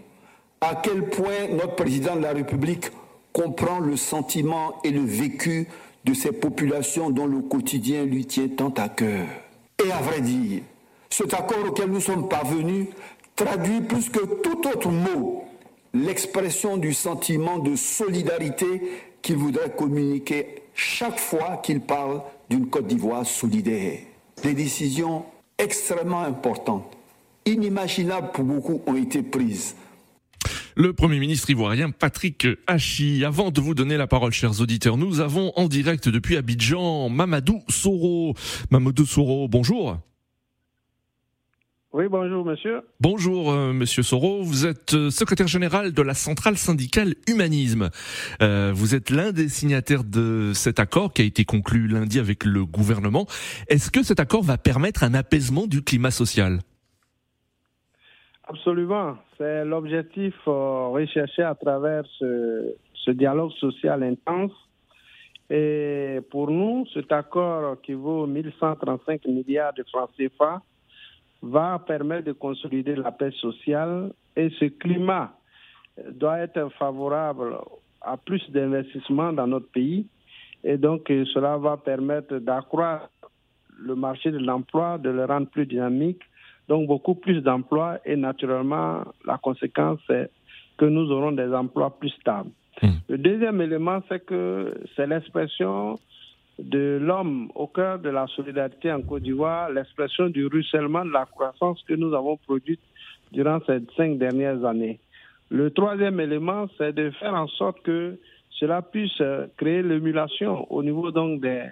à 0.59 0.75
quel 0.75 1.09
point 1.09 1.47
notre 1.49 1.75
président 1.75 2.15
de 2.15 2.21
la 2.21 2.33
République 2.33 2.91
comprend 3.33 3.79
le 3.79 3.95
sentiment 3.95 4.75
et 4.83 4.91
le 4.91 5.01
vécu 5.01 5.67
de 6.03 6.13
ces 6.13 6.31
populations 6.31 7.09
dont 7.09 7.25
le 7.25 7.39
quotidien 7.39 8.03
lui 8.03 8.25
tient 8.25 8.49
tant 8.49 8.69
à 8.77 8.89
cœur. 8.89 9.25
Et 9.83 9.91
à 9.91 10.01
vrai 10.01 10.21
dire, 10.21 10.61
cet 11.11 11.33
accord 11.33 11.65
auquel 11.67 11.91
nous 11.91 12.01
sommes 12.01 12.27
parvenus 12.27 12.87
traduit 13.35 13.81
plus 13.81 14.09
que 14.09 14.41
tout 14.41 14.67
autre 14.67 14.89
mot 14.89 15.43
l'expression 15.93 16.77
du 16.77 16.93
sentiment 16.93 17.59
de 17.59 17.75
solidarité 17.75 18.81
qu'il 19.21 19.35
voudrait 19.35 19.75
communiquer 19.75 20.63
chaque 20.73 21.19
fois 21.19 21.57
qu'il 21.63 21.81
parle 21.81 22.21
d'une 22.49 22.67
Côte 22.67 22.87
d'Ivoire 22.87 23.25
solidaire. 23.25 23.99
Des 24.41 24.53
décisions 24.53 25.25
extrêmement 25.57 26.21
importantes, 26.21 26.97
inimaginables 27.45 28.31
pour 28.31 28.45
beaucoup, 28.45 28.81
ont 28.87 28.95
été 28.95 29.21
prises. 29.21 29.75
Le 30.75 30.93
Premier 30.93 31.19
ministre 31.19 31.49
ivoirien 31.49 31.91
Patrick 31.91 32.47
Hachi. 32.65 33.25
Avant 33.25 33.51
de 33.51 33.59
vous 33.59 33.75
donner 33.75 33.97
la 33.97 34.07
parole, 34.07 34.31
chers 34.31 34.61
auditeurs, 34.61 34.95
nous 34.95 35.19
avons 35.19 35.51
en 35.57 35.67
direct 35.67 36.07
depuis 36.07 36.37
Abidjan 36.37 37.09
Mamadou 37.09 37.61
Soro. 37.67 38.33
Mamadou 38.71 39.05
Soro, 39.05 39.49
bonjour. 39.49 39.97
Oui, 41.93 42.05
bonjour 42.07 42.45
monsieur. 42.45 42.83
Bonjour 43.01 43.51
euh, 43.51 43.73
Monsieur 43.73 44.01
Soro, 44.01 44.41
vous 44.43 44.65
êtes 44.65 44.93
euh, 44.93 45.09
secrétaire 45.09 45.47
général 45.47 45.91
de 45.91 46.01
la 46.01 46.13
centrale 46.13 46.55
syndicale 46.55 47.15
Humanisme. 47.27 47.89
Euh, 48.41 48.71
vous 48.73 48.95
êtes 48.95 49.09
l'un 49.09 49.33
des 49.33 49.49
signataires 49.49 50.05
de 50.05 50.53
cet 50.53 50.79
accord 50.79 51.11
qui 51.11 51.21
a 51.21 51.25
été 51.25 51.43
conclu 51.43 51.89
lundi 51.89 52.17
avec 52.17 52.45
le 52.45 52.63
gouvernement. 52.63 53.25
Est-ce 53.67 53.91
que 53.91 54.03
cet 54.03 54.21
accord 54.21 54.41
va 54.41 54.57
permettre 54.57 55.03
un 55.03 55.13
apaisement 55.13 55.67
du 55.67 55.83
climat 55.83 56.11
social? 56.11 56.59
Absolument. 58.47 59.17
C'est 59.37 59.65
l'objectif 59.65 60.33
recherché 60.45 61.43
à 61.43 61.55
travers 61.55 62.05
ce, 62.19 62.73
ce, 62.93 63.11
dialogue 63.11 63.51
social 63.59 64.01
intense. 64.03 64.53
Et 65.49 66.19
pour 66.31 66.51
nous, 66.51 66.85
cet 66.93 67.11
accord 67.11 67.81
qui 67.81 67.91
vaut 67.91 68.27
1135 68.27 69.25
milliards 69.25 69.73
de 69.73 69.83
francs 69.91 70.09
CFA 70.17 70.61
va 71.41 71.79
permettre 71.85 72.25
de 72.25 72.31
consolider 72.33 72.95
la 72.95 73.11
paix 73.11 73.31
sociale 73.31 74.11
et 74.35 74.49
ce 74.59 74.65
climat 74.65 75.33
doit 76.11 76.39
être 76.39 76.69
favorable 76.77 77.57
à 78.01 78.17
plus 78.17 78.49
d'investissements 78.51 79.33
dans 79.33 79.47
notre 79.47 79.69
pays. 79.71 80.07
Et 80.63 80.77
donc, 80.77 81.07
cela 81.07 81.57
va 81.57 81.77
permettre 81.77 82.37
d'accroître 82.37 83.09
le 83.77 83.95
marché 83.95 84.31
de 84.31 84.37
l'emploi, 84.37 84.97
de 84.97 85.09
le 85.09 85.25
rendre 85.25 85.47
plus 85.47 85.65
dynamique, 85.65 86.21
donc 86.67 86.87
beaucoup 86.87 87.15
plus 87.15 87.41
d'emplois 87.41 87.99
et 88.05 88.15
naturellement, 88.15 89.03
la 89.25 89.37
conséquence, 89.37 89.99
c'est 90.07 90.29
que 90.77 90.85
nous 90.85 91.11
aurons 91.11 91.31
des 91.31 91.51
emplois 91.53 91.97
plus 91.97 92.09
stables. 92.11 92.51
Hmm. 92.81 92.91
Le 93.09 93.17
deuxième 93.17 93.59
élément, 93.61 94.01
c'est 94.07 94.23
que 94.25 94.73
c'est 94.95 95.07
l'expression 95.07 95.99
de 96.59 96.99
l'homme 97.01 97.51
au 97.55 97.67
cœur 97.67 97.99
de 97.99 98.09
la 98.09 98.27
solidarité 98.27 98.91
en 98.91 99.01
Côte 99.01 99.23
d'Ivoire, 99.23 99.69
l'expression 99.69 100.27
du 100.29 100.45
ruissellement 100.47 101.05
de 101.05 101.11
la 101.11 101.25
croissance 101.25 101.83
que 101.87 101.93
nous 101.93 102.13
avons 102.13 102.37
produite 102.37 102.81
durant 103.31 103.59
ces 103.65 103.79
cinq 103.95 104.17
dernières 104.17 104.63
années. 104.65 104.99
Le 105.49 105.71
troisième 105.71 106.19
élément, 106.19 106.67
c'est 106.77 106.93
de 106.93 107.09
faire 107.11 107.33
en 107.33 107.47
sorte 107.47 107.81
que 107.83 108.17
cela 108.51 108.81
puisse 108.81 109.21
créer 109.57 109.81
l'émulation 109.81 110.71
au 110.71 110.83
niveau 110.83 111.11
donc 111.11 111.41
des, 111.41 111.63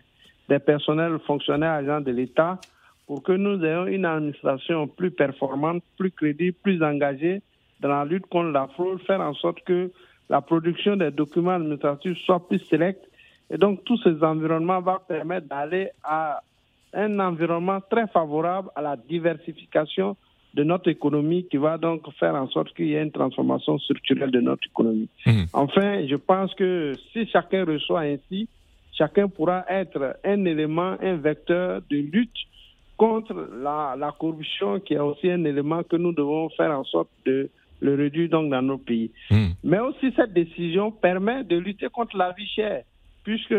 des 0.50 0.60
personnels 0.60 1.20
fonctionnaires 1.26 1.74
agents 1.74 2.02
de 2.02 2.12
l'État 2.12 2.60
pour 3.08 3.24
que 3.24 3.32
nous 3.32 3.64
ayons 3.64 3.88
une 3.88 4.06
administration 4.06 4.88
plus 4.88 5.12
performante, 5.12 5.84
plus 5.98 6.12
crédible, 6.12 6.58
plus 6.62 6.84
engagée 6.84 7.42
dans 7.80 7.90
la 7.90 8.06
lutte 8.06 8.28
contre 8.28 8.52
la 8.52 8.68
fraude, 8.68 9.02
faire 9.02 9.22
en 9.22 9.34
sorte 9.34 9.64
que 9.64 9.92
la 10.30 10.42
production 10.42 10.96
des 10.96 11.12
documents 11.12 11.56
administratifs 11.56 12.18
soit 12.20 12.48
plus 12.48 12.60
sélecte. 12.60 13.09
Et 13.50 13.58
donc, 13.58 13.84
tous 13.84 13.98
ces 14.04 14.24
environnements 14.24 14.82
vont 14.82 15.00
permettre 15.08 15.48
d'aller 15.48 15.90
à 16.04 16.42
un 16.94 17.20
environnement 17.20 17.80
très 17.90 18.08
favorable 18.08 18.70
à 18.76 18.82
la 18.82 18.96
diversification 18.96 20.16
de 20.54 20.64
notre 20.64 20.90
économie 20.90 21.46
qui 21.50 21.58
va 21.58 21.78
donc 21.78 22.02
faire 22.20 22.36
en 22.36 22.48
sorte 22.48 22.74
qu'il 22.74 22.88
y 22.88 22.96
ait 22.96 23.04
une 23.04 23.12
transformation 23.12 23.78
structurelle 23.78 24.32
de 24.32 24.42
notre 24.42 24.66
économie. 24.68 25.08
Mmh. 25.26 25.44
Enfin, 25.54 26.08
je 26.08 26.16
pense 26.16 26.54
que 26.56 26.94
si 27.14 27.28
chacun 27.28 27.66
reçoit 27.66 28.02
ainsi, 28.02 28.48
chacun 28.94 29.28
pourra 29.28 29.64
être 29.70 30.18
un 30.24 30.46
élément, 30.46 30.96
un 31.02 31.18
vecteur 31.18 31.82
de 31.90 31.98
lutte 31.98 32.38
contre 32.98 33.34
la, 33.62 33.96
la, 33.98 34.12
corruption, 34.12 34.80
qui 34.80 34.96
est 34.96 35.00
aussi 35.00 35.30
un 35.32 35.46
élément 35.46 35.84
que 35.84 35.96
nous 35.96 36.12
devons 36.12 36.50
faire 36.50 36.72
en 36.72 36.84
sorte 36.84 37.10
de 37.26 37.50
le 37.80 37.96
réduire 37.96 38.30
donc 38.30 38.50
dans 38.50 38.62
nos 38.62 38.78
pays. 38.78 39.12
Hmm. 39.32 39.50
Mais 39.64 39.80
aussi 39.80 40.12
cette 40.16 40.34
décision 40.34 40.92
permet 40.92 41.44
de 41.44 41.58
lutter 41.58 41.88
contre 41.88 42.18
la 42.18 42.32
vie 42.34 42.48
chère, 42.48 42.84
puisque 43.24 43.56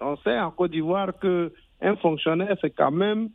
on 0.00 0.16
sait 0.18 0.38
en 0.38 0.50
Côte 0.50 0.70
d'Ivoire 0.72 1.18
que 1.18 1.52
un 1.80 1.96
fonctionnaire 1.96 2.56
c'est 2.60 2.70
quand 2.70 2.90
même 2.90 3.28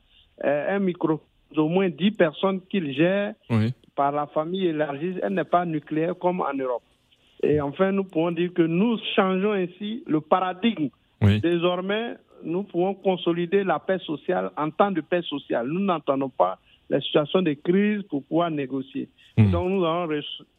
euh, 0.44 0.76
un 0.76 0.80
micro 0.80 1.22
au 1.56 1.68
moins 1.68 1.90
10 1.90 2.12
personnes 2.12 2.62
qu'il 2.70 2.94
gère 2.94 3.34
par 3.96 4.12
la 4.12 4.28
famille 4.28 4.68
élargie, 4.68 5.16
elle 5.22 5.34
n'est 5.34 5.44
pas 5.44 5.66
nucléaire 5.66 6.14
comme 6.18 6.42
en 6.42 6.54
Europe. 6.54 6.84
Et 7.42 7.60
enfin, 7.60 7.92
nous 7.92 8.04
pouvons 8.04 8.32
dire 8.32 8.54
que 8.54 8.62
nous 8.62 8.98
changeons 9.16 9.54
ainsi 9.54 10.04
le 10.08 10.22
paradigme 10.22 10.90
Désormais, 11.22 12.16
nous 12.44 12.64
pouvons 12.64 12.94
consolider 12.94 13.64
la 13.64 13.80
paix 13.80 14.00
sociale 14.00 14.52
en 14.58 14.70
temps 14.70 14.92
de 14.92 15.02
paix 15.02 15.22
sociale. 15.24 15.68
Nous 15.68 15.82
n'entendons 15.82 16.30
pas 16.30 16.60
la 16.90 17.02
situation 17.02 17.42
de 17.42 17.54
crise 17.54 18.04
pour 18.04 18.24
pouvoir 18.24 18.50
négocier. 18.50 19.10
Hmm. 19.38 19.52
Donc 19.52 19.70
nous, 19.70 19.86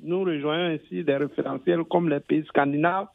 nous 0.03 0.25
rejoignons 0.25 0.77
ainsi 0.77 1.03
des 1.03 1.17
référentiels 1.17 1.85
comme 1.85 2.09
les 2.09 2.21
pays 2.21 2.45
scandinaves 2.47 3.07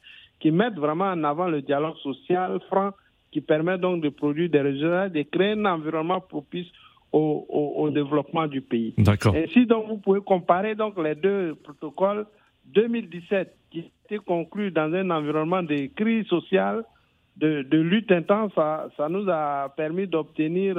qui 0.46 0.52
mettent 0.52 0.78
vraiment 0.78 1.06
en 1.06 1.24
avant 1.24 1.48
le 1.48 1.64
dialogue 1.64 1.98
social 2.04 2.60
franc 2.68 2.92
qui 3.32 3.42
permet 3.42 3.80
donc 3.80 4.04
de 4.04 4.10
produire 4.10 4.48
des 4.48 4.62
résultats, 4.62 5.10
de 5.10 5.24
créer 5.24 5.54
un 5.54 5.66
environnement 5.66 6.22
propice 6.22 6.68
au, 7.12 7.48
au, 7.50 7.90
développement 7.90 8.46
du 8.46 8.62
pays. 8.62 8.94
D'accord. 9.00 9.34
Ainsi, 9.36 9.66
donc, 9.66 9.88
vous 9.88 9.98
pouvez 9.98 10.22
comparer 10.22 10.76
donc 10.76 11.02
les 11.04 11.16
deux 11.16 11.56
protocoles 11.64 12.28
2017 12.66 13.56
qui 13.72 13.92
été 14.06 14.20
conclu 14.20 14.70
dans 14.70 14.94
un 14.94 15.10
environnement 15.10 15.64
de 15.64 15.88
crise 15.96 16.28
sociale 16.28 16.84
de, 17.38 17.66
lutte 17.78 18.12
intense, 18.12 18.52
ça, 18.54 19.10
nous 19.10 19.28
a 19.28 19.74
permis 19.76 20.06
d'obtenir 20.06 20.78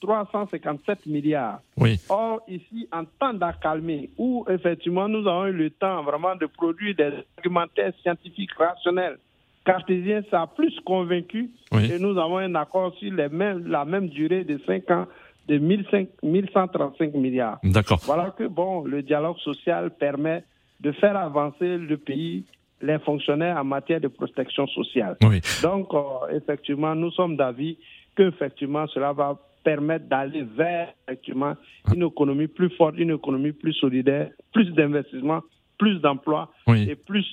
357 0.00 0.98
euh, 1.06 1.10
milliards. 1.10 1.60
Oui. 1.76 2.00
Or, 2.08 2.40
ici, 2.48 2.88
en 2.92 3.04
temps 3.04 3.34
d'accalmie, 3.34 4.10
où 4.18 4.44
effectivement 4.48 5.08
nous 5.08 5.26
avons 5.28 5.46
eu 5.46 5.52
le 5.52 5.70
temps 5.70 6.02
vraiment 6.02 6.36
de 6.36 6.46
produire 6.46 6.94
des 6.94 7.12
argumentaires 7.36 7.92
scientifiques 8.02 8.52
rationnels, 8.54 9.18
cartésiens, 9.64 10.22
ça 10.30 10.42
a 10.42 10.46
plus 10.46 10.78
convaincu 10.84 11.50
et 11.72 11.98
nous 11.98 12.18
avons 12.18 12.38
un 12.38 12.54
accord 12.54 12.94
sur 12.98 13.12
les 13.12 13.28
mêmes, 13.28 13.66
la 13.66 13.84
même 13.84 14.08
durée 14.08 14.44
de 14.44 14.60
5 14.66 14.90
ans 14.92 15.06
de 15.48 15.58
1135 15.58 17.14
milliards. 17.14 17.58
D'accord. 17.62 18.00
Voilà 18.04 18.32
que, 18.36 18.44
bon, 18.44 18.84
le 18.84 19.02
dialogue 19.02 19.38
social 19.38 19.90
permet 19.90 20.44
de 20.80 20.92
faire 20.92 21.16
avancer 21.16 21.78
le 21.78 21.96
pays 21.96 22.44
les 22.82 22.98
fonctionnaires 22.98 23.56
en 23.56 23.64
matière 23.64 24.00
de 24.00 24.08
protection 24.08 24.66
sociale. 24.66 25.16
Donc, 25.62 25.94
euh, 25.94 26.36
effectivement, 26.36 26.94
nous 26.94 27.10
sommes 27.10 27.36
d'avis 27.36 27.78
que 28.14 28.24
effectivement, 28.24 28.86
cela 28.88 29.12
va 29.12 29.38
permettre 29.66 30.06
d'aller 30.06 30.44
vers 30.56 30.94
effectivement 31.08 31.54
une 31.92 32.04
économie 32.04 32.46
plus 32.46 32.70
forte, 32.76 32.94
une 32.98 33.10
économie 33.10 33.50
plus 33.50 33.72
solidaire, 33.72 34.30
plus 34.52 34.70
d'investissement, 34.70 35.40
plus 35.78 36.00
d'emplois 36.00 36.52
et 36.68 36.94
plus 36.94 37.26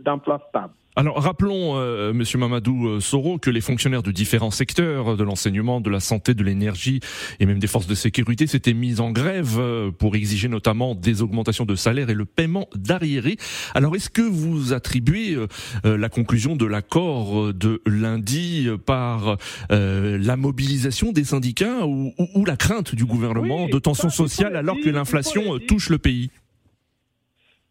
d'emplois 0.00 0.44
stables. 0.48 0.74
Alors 0.96 1.20
rappelons, 1.20 1.76
euh, 1.76 2.12
Monsieur 2.12 2.38
Mamadou 2.38 2.86
euh, 2.86 3.00
Soro, 3.00 3.38
que 3.38 3.50
les 3.50 3.60
fonctionnaires 3.60 4.04
de 4.04 4.12
différents 4.12 4.52
secteurs, 4.52 5.16
de 5.16 5.24
l'enseignement, 5.24 5.80
de 5.80 5.90
la 5.90 5.98
santé, 5.98 6.34
de 6.34 6.44
l'énergie 6.44 7.00
et 7.40 7.46
même 7.46 7.58
des 7.58 7.66
forces 7.66 7.88
de 7.88 7.96
sécurité 7.96 8.46
s'étaient 8.46 8.74
mis 8.74 9.00
en 9.00 9.10
grève 9.10 9.56
euh, 9.58 9.90
pour 9.90 10.14
exiger 10.14 10.46
notamment 10.46 10.94
des 10.94 11.20
augmentations 11.20 11.64
de 11.64 11.74
salaire 11.74 12.10
et 12.10 12.14
le 12.14 12.24
paiement 12.24 12.68
d'arriérés. 12.76 13.38
Alors 13.74 13.96
est-ce 13.96 14.08
que 14.08 14.22
vous 14.22 14.72
attribuez 14.72 15.36
la 15.84 16.08
conclusion 16.08 16.54
de 16.54 16.66
l'accord 16.66 17.52
de 17.52 17.82
lundi 17.86 18.68
par 18.86 19.36
la 19.70 20.36
mobilisation 20.36 21.12
des 21.12 21.24
syndicats 21.24 21.86
ou, 21.86 22.44
la 22.46 22.56
crainte 22.56 22.94
du 22.94 23.04
gouvernement 23.04 23.68
de 23.68 23.78
tensions 23.78 24.10
sociales 24.10 24.56
alors 24.56 24.76
que 24.82 24.90
l'inflation 24.90 25.58
touche 25.66 25.90
le 25.90 25.98
pays? 25.98 26.30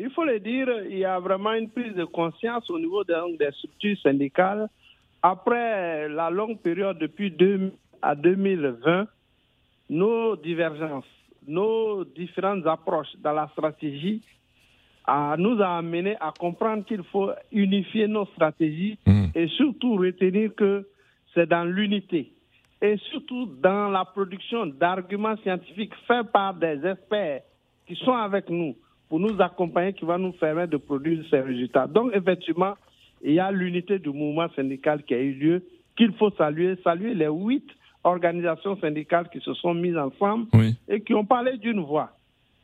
Il 0.03 0.09
faut 0.11 0.25
le 0.25 0.39
dire, 0.39 0.67
il 0.89 0.97
y 0.97 1.05
a 1.05 1.17
vraiment 1.19 1.53
une 1.53 1.69
prise 1.69 1.95
de 1.95 2.03
conscience 2.03 2.69
au 2.69 2.77
niveau 2.77 3.05
des, 3.05 3.51
structures 3.51 3.97
syndicales. 4.01 4.67
Après 5.21 6.09
la 6.09 6.29
longue 6.29 6.59
période 6.59 6.97
depuis 6.99 7.31
2000 7.31 7.71
à 8.01 8.13
2020, 8.13 9.07
nos 9.91 10.35
divergences, 10.35 11.05
nos 11.47 12.03
différentes 12.03 12.67
approches 12.67 13.15
dans 13.19 13.31
la 13.31 13.47
stratégie 13.53 14.21
nous 15.37 15.61
a 15.61 15.77
amené 15.77 16.17
à 16.19 16.33
comprendre 16.37 16.83
qu'il 16.83 17.03
faut 17.03 17.31
unifier 17.53 18.07
nos 18.09 18.25
stratégies 18.25 18.97
mmh. 19.05 19.25
et 19.35 19.47
surtout 19.47 19.95
retenir 19.95 20.53
que 20.53 20.85
c'est 21.33 21.47
dans 21.47 21.63
l'unité 21.63 22.33
et 22.81 22.97
surtout 23.09 23.45
dans 23.61 23.87
la 23.87 24.03
production 24.03 24.65
d'arguments 24.65 25.37
scientifiques 25.37 25.95
faits 26.07 26.29
par 26.33 26.53
des 26.55 26.85
experts 26.85 27.43
qui 27.87 27.95
sont 27.95 28.15
avec 28.15 28.49
nous 28.49 28.75
pour 29.09 29.19
nous 29.19 29.39
accompagner 29.41 29.93
qui 29.93 30.05
va 30.05 30.17
nous 30.17 30.31
permettre 30.31 30.71
de 30.71 30.77
produire 30.77 31.23
ces 31.29 31.39
résultats. 31.39 31.87
Donc, 31.87 32.11
effectivement, 32.15 32.73
il 33.23 33.33
y 33.33 33.39
a 33.39 33.51
l'unité 33.51 33.99
du 33.99 34.09
mouvement 34.09 34.47
syndical 34.55 35.03
qui 35.03 35.13
a 35.13 35.19
eu 35.19 35.33
lieu, 35.33 35.63
qu'il 35.95 36.13
faut 36.13 36.31
saluer, 36.31 36.75
saluer 36.83 37.13
les 37.13 37.27
huit 37.27 37.65
organisations 38.03 38.77
syndicales 38.77 39.29
qui 39.31 39.39
se 39.39 39.53
sont 39.53 39.73
mises 39.73 39.97
ensemble 39.97 40.47
et 40.87 41.01
qui 41.01 41.13
ont 41.13 41.25
parlé 41.25 41.57
d'une 41.57 41.79
voix. 41.81 42.11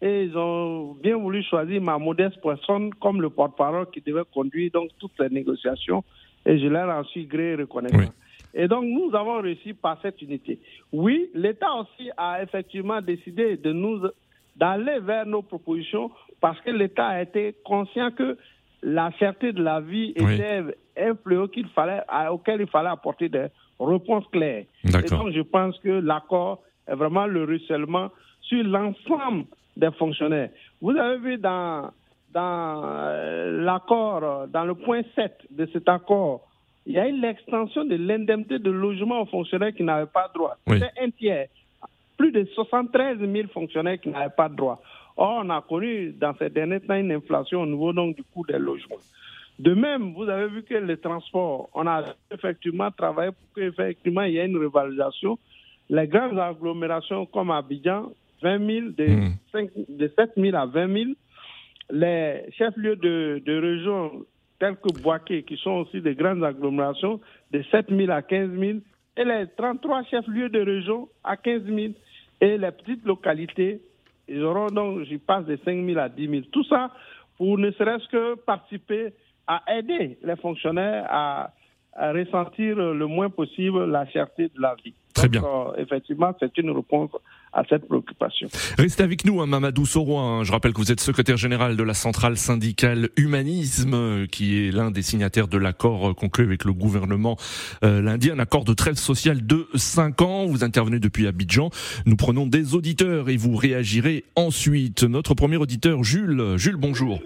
Et 0.02 0.24
ils 0.24 0.38
ont 0.38 0.94
bien 0.94 1.18
voulu 1.18 1.44
choisir 1.44 1.82
ma 1.82 1.98
modeste 1.98 2.38
personne 2.42 2.94
comme 2.96 3.22
le 3.22 3.30
porte-parole 3.30 3.90
qui 3.92 4.02
devait 4.02 4.24
conduire 4.34 4.72
donc 4.72 4.90
toutes 4.98 5.18
les 5.20 5.30
négociations. 5.30 6.04
Et 6.46 6.58
je 6.58 6.68
leur 6.68 6.90
en 6.90 7.04
suis 7.06 7.26
gré 7.26 7.52
et 7.52 7.56
reconnaissant. 7.56 8.12
Et 8.54 8.68
donc, 8.68 8.86
nous 8.86 9.14
avons 9.14 9.42
réussi 9.42 9.74
par 9.74 10.00
cette 10.02 10.22
unité. 10.22 10.60
Oui, 10.92 11.30
l'État 11.34 11.74
aussi 11.76 12.10
a 12.18 12.42
effectivement 12.42 13.02
décidé 13.02 13.58
de 13.58 13.72
nous 13.72 14.08
d'aller 14.56 15.00
vers 15.00 15.26
nos 15.26 15.42
propositions 15.42 16.12
parce 16.42 16.60
que 16.62 16.72
l'État 16.72 17.08
a 17.08 17.22
été 17.22 17.56
conscient 17.64 18.12
que 18.12 18.38
la 18.82 19.12
cherté 19.12 19.52
de 19.52 19.62
la 19.62 19.82
vie 19.82 20.14
était 20.16 20.64
un 20.98 21.16
fléau 21.16 21.48
qu'il 21.48 21.68
fallait, 21.68 22.02
auquel 22.32 22.62
il 22.62 22.68
fallait 22.68 22.90
apporter 22.90 23.30
des 23.30 23.48
réponses 23.80 24.26
claires. 24.32 24.66
Et 24.84 25.10
donc, 25.10 25.32
je 25.32 25.42
pense 25.42 25.78
que 25.80 25.90
l'accord 25.90 26.62
est 26.88 26.96
vraiment 26.96 27.26
le 27.26 27.44
ruissellement 27.44 28.10
sur 28.42 28.64
l'ensemble 28.64 29.46
des 29.76 29.92
fonctionnaires. 29.92 30.50
Vous 30.82 30.92
avez 30.92 31.18
vu 31.18 31.38
dans, 31.38 31.92
dans 32.34 32.84
euh, 32.86 33.64
l'accord, 33.64 34.48
dans 34.48 34.66
le 34.66 34.76
point 34.76 35.02
7 35.16 35.48
de 35.52 35.68
cet 35.72 35.88
accord, 35.90 36.48
il 36.86 36.94
y 36.94 37.00
a 37.00 37.08
eu 37.08 37.20
l'extension 37.20 37.86
de 37.86 37.96
l'indemnité 37.96 38.60
de 38.60 38.72
logement 38.72 39.22
aux 39.22 39.26
fonctionnaires 39.26 39.74
qui 39.74 39.84
n'avaient 39.84 40.10
pas 40.12 40.32
droit. 40.34 40.58
C'était 40.68 40.92
un 41.02 41.10
tiers. 41.12 41.48
Plus 42.18 42.32
de 42.32 42.46
73 42.56 43.20
000 43.20 43.48
fonctionnaires 43.50 44.00
qui 44.00 44.10
n'avaient 44.10 44.34
pas 44.36 44.50
droit. 44.50 44.82
Or, 45.22 45.42
on 45.44 45.50
a 45.50 45.62
connu 45.62 46.14
dans 46.14 46.34
ces 46.40 46.50
derniers 46.50 46.80
temps 46.80 46.96
une 46.96 47.12
inflation 47.12 47.64
au 47.64 47.66
niveau 47.66 47.92
donc, 47.92 48.16
du 48.16 48.24
coût 48.24 48.46
des 48.48 48.58
logements. 48.58 48.96
De 49.60 49.74
même, 49.74 50.14
vous 50.14 50.30
avez 50.30 50.48
vu 50.48 50.64
que 50.64 50.76
les 50.76 50.96
transports, 50.96 51.70
on 51.74 51.86
a 51.88 52.06
effectivement 52.32 52.90
travaillé 52.90 53.32
pour 53.32 53.54
qu'effectivement 53.54 54.22
il 54.22 54.36
y 54.36 54.38
ait 54.38 54.46
une 54.46 54.58
revalorisation. 54.58 55.38
Les 55.90 56.08
grandes 56.08 56.40
agglomérations 56.40 57.26
comme 57.26 57.52
Abidjan, 57.52 58.14
20 58.42 58.66
000, 58.66 58.88
de, 58.98 59.08
5, 59.52 59.70
de 59.90 60.10
7 60.18 60.32
000 60.38 60.56
à 60.56 60.66
20 60.66 60.94
000. 60.94 61.10
Les 61.92 62.46
chefs-lieux 62.58 62.96
de, 62.96 63.42
de 63.46 63.60
région 63.60 64.26
tels 64.58 64.78
que 64.78 65.02
Boaké, 65.02 65.44
qui 65.44 65.58
sont 65.58 65.82
aussi 65.82 66.00
des 66.00 66.16
grandes 66.16 66.46
agglomérations, 66.46 67.20
de 67.52 67.62
7 67.72 67.88
000 67.90 68.10
à 68.10 68.22
15 68.22 68.52
000. 68.58 68.78
Et 69.18 69.26
les 69.26 69.48
33 69.58 70.04
chefs-lieux 70.04 70.48
de 70.48 70.62
région 70.62 71.10
à 71.26 71.36
15 71.36 71.64
000. 71.66 71.78
Et 72.40 72.58
les 72.58 72.72
petites 72.72 73.04
localités, 73.04 73.82
ils 74.30 74.44
auront 74.44 74.68
donc, 74.68 75.04
j'y 75.04 75.18
passe, 75.18 75.46
de 75.46 75.58
5 75.64 75.86
000 75.86 76.00
à 76.00 76.10
10 76.10 76.28
000. 76.28 76.42
Tout 76.52 76.64
ça 76.66 76.92
pour 77.38 77.58
ne 77.58 77.72
serait-ce 77.72 78.08
que 78.10 78.36
participer 78.36 79.14
à 79.48 79.62
aider 79.78 80.20
les 80.24 80.36
fonctionnaires 80.36 81.08
à, 81.10 81.52
ressentir 81.96 82.76
le 82.76 83.08
moins 83.08 83.30
possible 83.30 83.86
la 83.86 84.06
cherté 84.08 84.44
de 84.44 84.62
la 84.62 84.76
vie. 84.84 84.94
Très 85.14 85.28
bien. 85.28 85.44
Euh, 85.44 85.74
effectivement, 85.78 86.34
c'est 86.40 86.58
une 86.58 86.72
réponse 86.72 87.12
à 87.52 87.64
cette 87.68 87.88
préoccupation. 87.88 88.48
Restez 88.78 89.04
avec 89.04 89.26
nous, 89.26 89.42
hein, 89.42 89.48
Mamadou 89.48 89.86
Soroy. 89.86 90.22
Hein. 90.22 90.44
Je 90.44 90.52
rappelle 90.52 90.72
que 90.72 90.78
vous 90.78 90.92
êtes 90.92 91.00
secrétaire 91.00 91.36
général 91.36 91.76
de 91.76 91.84
la 91.84 91.94
centrale 91.94 92.38
syndicale 92.38 93.10
Humanisme, 93.18 93.94
euh, 93.94 94.26
qui 94.28 94.68
est 94.68 94.72
l'un 94.72 94.92
des 94.92 95.02
signataires 95.02 95.48
de 95.48 95.58
l'accord 95.58 96.10
euh, 96.10 96.14
conclu 96.14 96.46
avec 96.46 96.64
le 96.64 96.74
gouvernement 96.74 97.38
lundi, 97.82 98.32
un 98.32 98.40
accord 98.40 98.66
de 98.66 98.74
trêve 98.74 98.96
sociale 98.96 99.46
de 99.46 99.68
5 99.74 100.22
ans. 100.22 100.46
Vous 100.46 100.64
intervenez 100.64 101.00
depuis 101.00 101.28
Abidjan. 101.28 101.70
Nous 102.06 102.16
prenons 102.16 102.46
des 102.46 102.76
auditeurs 102.76 103.30
et 103.30 103.38
vous 103.38 103.56
réagirez 103.56 104.26
ensuite. 104.36 105.04
Notre 105.04 105.34
premier 105.34 105.58
auditeur, 105.58 106.04
Jules. 106.04 106.56
Jules, 106.58 106.78
bonjour. 106.78 107.20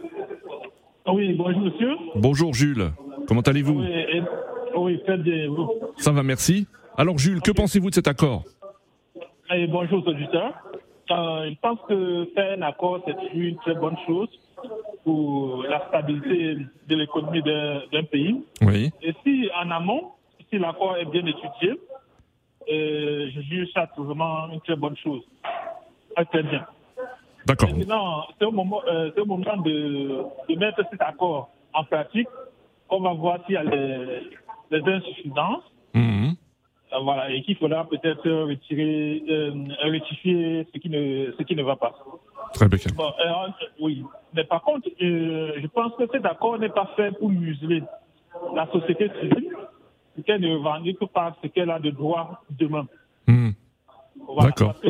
Oui, 1.07 1.33
bonjour 1.33 1.61
monsieur. 1.61 1.89
Bonjour 2.15 2.53
Jules. 2.53 2.91
Comment 3.27 3.41
allez-vous? 3.41 3.81
Oui, 3.81 4.21
très 5.05 5.17
bien. 5.17 5.47
Ça 5.97 6.11
va, 6.11 6.23
merci. 6.23 6.67
Alors 6.97 7.17
Jules, 7.17 7.41
que 7.41 7.51
pensez-vous 7.51 7.89
de 7.89 7.95
cet 7.95 8.07
accord 8.07 8.43
et 9.53 9.67
Bonjour 9.67 10.05
aux 10.05 10.09
auditeurs. 10.09 10.53
Euh, 11.11 11.49
je 11.49 11.55
pense 11.61 11.79
que 11.87 12.25
faire 12.33 12.57
un 12.57 12.61
accord, 12.61 13.01
c'est 13.05 13.15
une 13.33 13.57
très 13.57 13.75
bonne 13.75 13.97
chose 14.07 14.29
pour 15.03 15.63
la 15.63 15.85
stabilité 15.89 16.57
de 16.87 16.95
l'économie 16.95 17.41
d'un 17.43 18.03
pays. 18.03 18.41
Oui. 18.61 18.91
Et 19.01 19.13
si 19.23 19.49
en 19.55 19.69
amont, 19.69 20.11
si 20.49 20.57
l'accord 20.57 20.97
est 20.97 21.05
bien 21.05 21.25
étudié, 21.25 21.79
euh, 22.71 23.29
je 23.35 23.41
juge 23.41 23.67
ça 23.73 23.87
vraiment 23.97 24.49
une 24.51 24.61
très 24.61 24.75
bonne 24.75 24.95
chose. 24.97 25.21
Très 26.31 26.43
bien. 26.43 26.65
D'accord. 27.45 27.69
c'est 28.39 28.45
au 28.45 28.51
moment, 28.51 28.81
euh, 28.87 29.11
au 29.17 29.25
moment 29.25 29.57
de, 29.57 30.23
de, 30.47 30.55
mettre 30.55 30.81
cet 30.89 31.01
accord 31.01 31.49
en 31.73 31.83
pratique 31.83 32.29
qu'on 32.87 33.01
va 33.01 33.13
voir 33.13 33.39
s'il 33.45 33.55
y 33.55 33.57
a 33.57 33.63
les, 33.63 34.29
les 34.73 34.91
insuffisances. 34.91 35.63
Mhm. 35.93 36.35
Euh, 36.93 36.99
voilà, 37.01 37.31
et 37.31 37.41
qu'il 37.41 37.55
faudra 37.57 37.87
peut-être 37.87 38.29
retirer, 38.29 39.23
euh, 39.29 39.51
rectifier 39.81 40.67
ce 40.73 40.79
qui, 40.79 40.89
ne, 40.89 41.31
ce 41.37 41.43
qui 41.43 41.55
ne 41.55 41.63
va 41.63 41.75
pas. 41.75 41.93
Très 42.53 42.67
bien. 42.67 42.77
Bon, 42.95 43.11
euh, 43.19 43.47
oui, 43.79 44.03
mais 44.33 44.43
par 44.43 44.61
contre, 44.61 44.87
je 44.99 45.67
pense 45.67 45.93
que 45.97 46.03
cet 46.11 46.25
accord 46.25 46.59
n'est 46.59 46.69
pas 46.69 46.91
fait 46.95 47.11
pour 47.17 47.29
museler 47.29 47.81
la 48.55 48.67
société 48.71 49.09
civile, 49.19 49.55
qu'elle 50.25 50.41
ne 50.41 50.55
revendique 50.55 51.03
pas 51.13 51.35
ce 51.41 51.47
qu'elle 51.47 51.71
a 51.71 51.79
de 51.79 51.89
droit 51.89 52.43
demain. 52.51 52.85
Mhm. 53.27 53.53
Voilà, 54.27 54.49
D'accord. 54.49 54.79
que... 54.79 54.87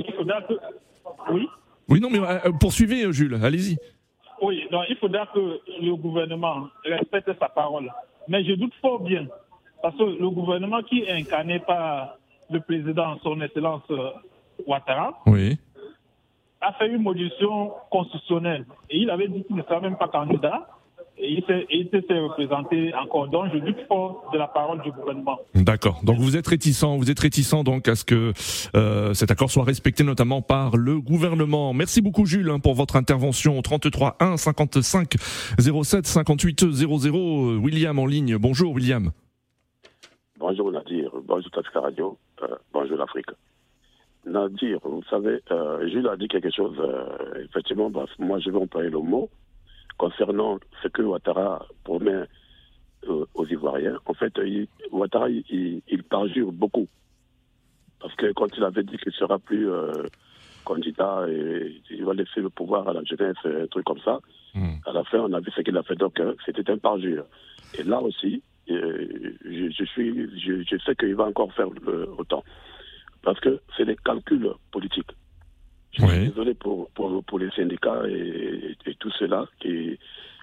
Oui 1.31 1.47
Oui, 1.87 2.01
non, 2.01 2.09
mais 2.09 2.19
poursuivez, 2.59 3.11
Jules, 3.13 3.39
allez-y. 3.41 3.77
Oui, 4.41 4.67
donc 4.71 4.83
il 4.89 4.97
faudra 4.97 5.25
que 5.27 5.61
le 5.81 5.95
gouvernement 5.95 6.67
respecte 6.83 7.31
sa 7.39 7.47
parole. 7.47 7.89
Mais 8.27 8.43
je 8.43 8.53
doute 8.53 8.73
fort 8.81 8.99
bien, 8.99 9.27
parce 9.83 9.95
que 9.97 10.03
le 10.03 10.29
gouvernement 10.31 10.81
qui 10.81 11.01
est 11.01 11.11
incarné 11.11 11.59
par 11.59 12.17
le 12.49 12.59
président, 12.61 13.17
son 13.21 13.39
excellence 13.41 13.83
euh, 13.91 14.09
Ouattara, 14.65 15.19
Oui. 15.27 15.57
a 16.61 16.73
fait 16.73 16.87
une 16.89 17.01
modification 17.03 17.71
constitutionnelle. 17.91 18.65
Et 18.89 18.97
il 18.99 19.09
avait 19.11 19.27
dit 19.27 19.43
qu'il 19.43 19.55
ne 19.57 19.61
sera 19.63 19.79
même 19.81 19.97
pas 19.97 20.07
candidat. 20.07 20.67
Et 21.15 21.31
il 21.33 21.43
s'est- 21.45 21.67
et 21.69 21.77
il 21.81 21.89
s'est 21.91 22.19
représenté 22.19 22.91
encore. 22.95 23.27
Donc 23.27 23.45
je 23.53 23.59
doute 23.59 23.77
fort 23.87 24.29
de 24.33 24.37
la 24.39 24.47
parole 24.47 24.81
du 24.81 24.91
gouvernement. 24.91 25.37
D'accord. 25.53 25.99
Donc 26.03 26.17
vous 26.17 26.35
êtes 26.35 26.47
réticent, 26.47 26.83
vous 26.85 27.11
êtes 27.11 27.19
réticent 27.19 27.63
donc 27.63 27.87
à 27.87 27.95
ce 27.95 28.03
que 28.03 28.33
euh, 28.75 29.13
cet 29.13 29.29
accord 29.29 29.51
soit 29.51 29.63
respecté 29.63 30.03
notamment 30.03 30.41
par 30.41 30.75
le 30.75 30.99
gouvernement. 30.99 31.71
Merci 31.73 32.01
beaucoup 32.01 32.25
Jules 32.25 32.49
hein, 32.49 32.59
pour 32.59 32.73
votre 32.73 32.95
intervention 32.95 33.61
33 33.61 34.15
1 34.19 34.37
55 34.37 35.13
07 35.59 36.07
58 36.07 36.71
00 36.71 37.57
William 37.59 37.99
en 37.99 38.05
ligne. 38.07 38.37
Bonjour 38.37 38.73
William. 38.73 39.11
Bonjour 40.45 40.73
Nadir, 40.73 41.09
bonjour 41.23 41.49
Tafika 41.51 41.79
Radio, 41.79 42.17
euh, 42.41 42.47
bonjour 42.73 42.97
l'Afrique. 42.97 43.29
Nadir, 44.25 44.77
vous 44.83 45.01
savez, 45.09 45.39
euh, 45.51 45.87
Jules 45.87 46.09
a 46.09 46.17
dit 46.17 46.27
quelque 46.27 46.51
chose, 46.51 46.75
euh, 46.79 47.45
effectivement, 47.45 47.89
bah, 47.89 48.03
moi 48.19 48.39
je 48.39 48.49
vais 48.49 48.57
employer 48.57 48.89
le 48.89 48.99
mot, 48.99 49.29
concernant 49.97 50.59
ce 50.81 50.89
que 50.89 51.01
Ouattara 51.01 51.65
promet 51.85 52.25
aux 53.07 53.45
Ivoiriens. 53.45 53.97
En 54.05 54.13
fait, 54.13 54.33
il, 54.45 54.67
Ouattara, 54.91 55.29
il, 55.29 55.45
il, 55.49 55.81
il 55.87 56.03
parjure 56.03 56.51
beaucoup. 56.51 56.89
Parce 58.01 58.13
que 58.15 58.33
quand 58.33 58.49
il 58.57 58.65
avait 58.65 58.83
dit 58.83 58.97
qu'il 58.97 59.13
ne 59.13 59.17
sera 59.17 59.39
plus 59.39 59.69
candidat 60.65 61.25
et 61.29 61.81
il 61.89 62.03
va 62.03 62.13
laisser 62.13 62.41
le 62.41 62.49
pouvoir 62.49 62.89
à 62.89 62.91
la 62.91 63.03
jeunesse, 63.05 63.37
un 63.45 63.67
truc 63.67 63.85
comme 63.85 64.01
ça, 64.01 64.19
à 64.55 64.91
la 64.91 65.05
fin, 65.05 65.19
on 65.19 65.31
a 65.31 65.39
vu 65.39 65.51
ce 65.55 65.61
qu'il 65.61 65.77
a 65.77 65.83
fait. 65.83 65.95
Donc, 65.95 66.21
c'était 66.45 66.69
un 66.69 66.79
parjure. 66.79 67.23
Et 67.79 67.83
là 67.83 68.01
aussi, 68.01 68.43
je, 68.67 69.69
je, 69.77 69.85
suis, 69.85 70.39
je, 70.39 70.63
je 70.63 70.77
sais 70.83 70.95
qu'il 70.95 71.15
va 71.15 71.25
encore 71.25 71.53
faire 71.53 71.69
le- 71.69 72.09
autant. 72.17 72.43
Parce 73.21 73.39
que 73.39 73.59
c'est 73.77 73.85
des 73.85 73.95
calculs 73.95 74.49
politiques. 74.71 75.11
Je 75.91 76.01
suis 76.01 76.29
désolé 76.29 76.53
pour, 76.55 76.89
pour, 76.91 77.23
pour 77.23 77.39
les 77.39 77.51
syndicats 77.51 78.03
et, 78.07 78.75
et 78.85 78.95
tous 78.95 79.11
ceux-là 79.19 79.47
qui, 79.59 79.97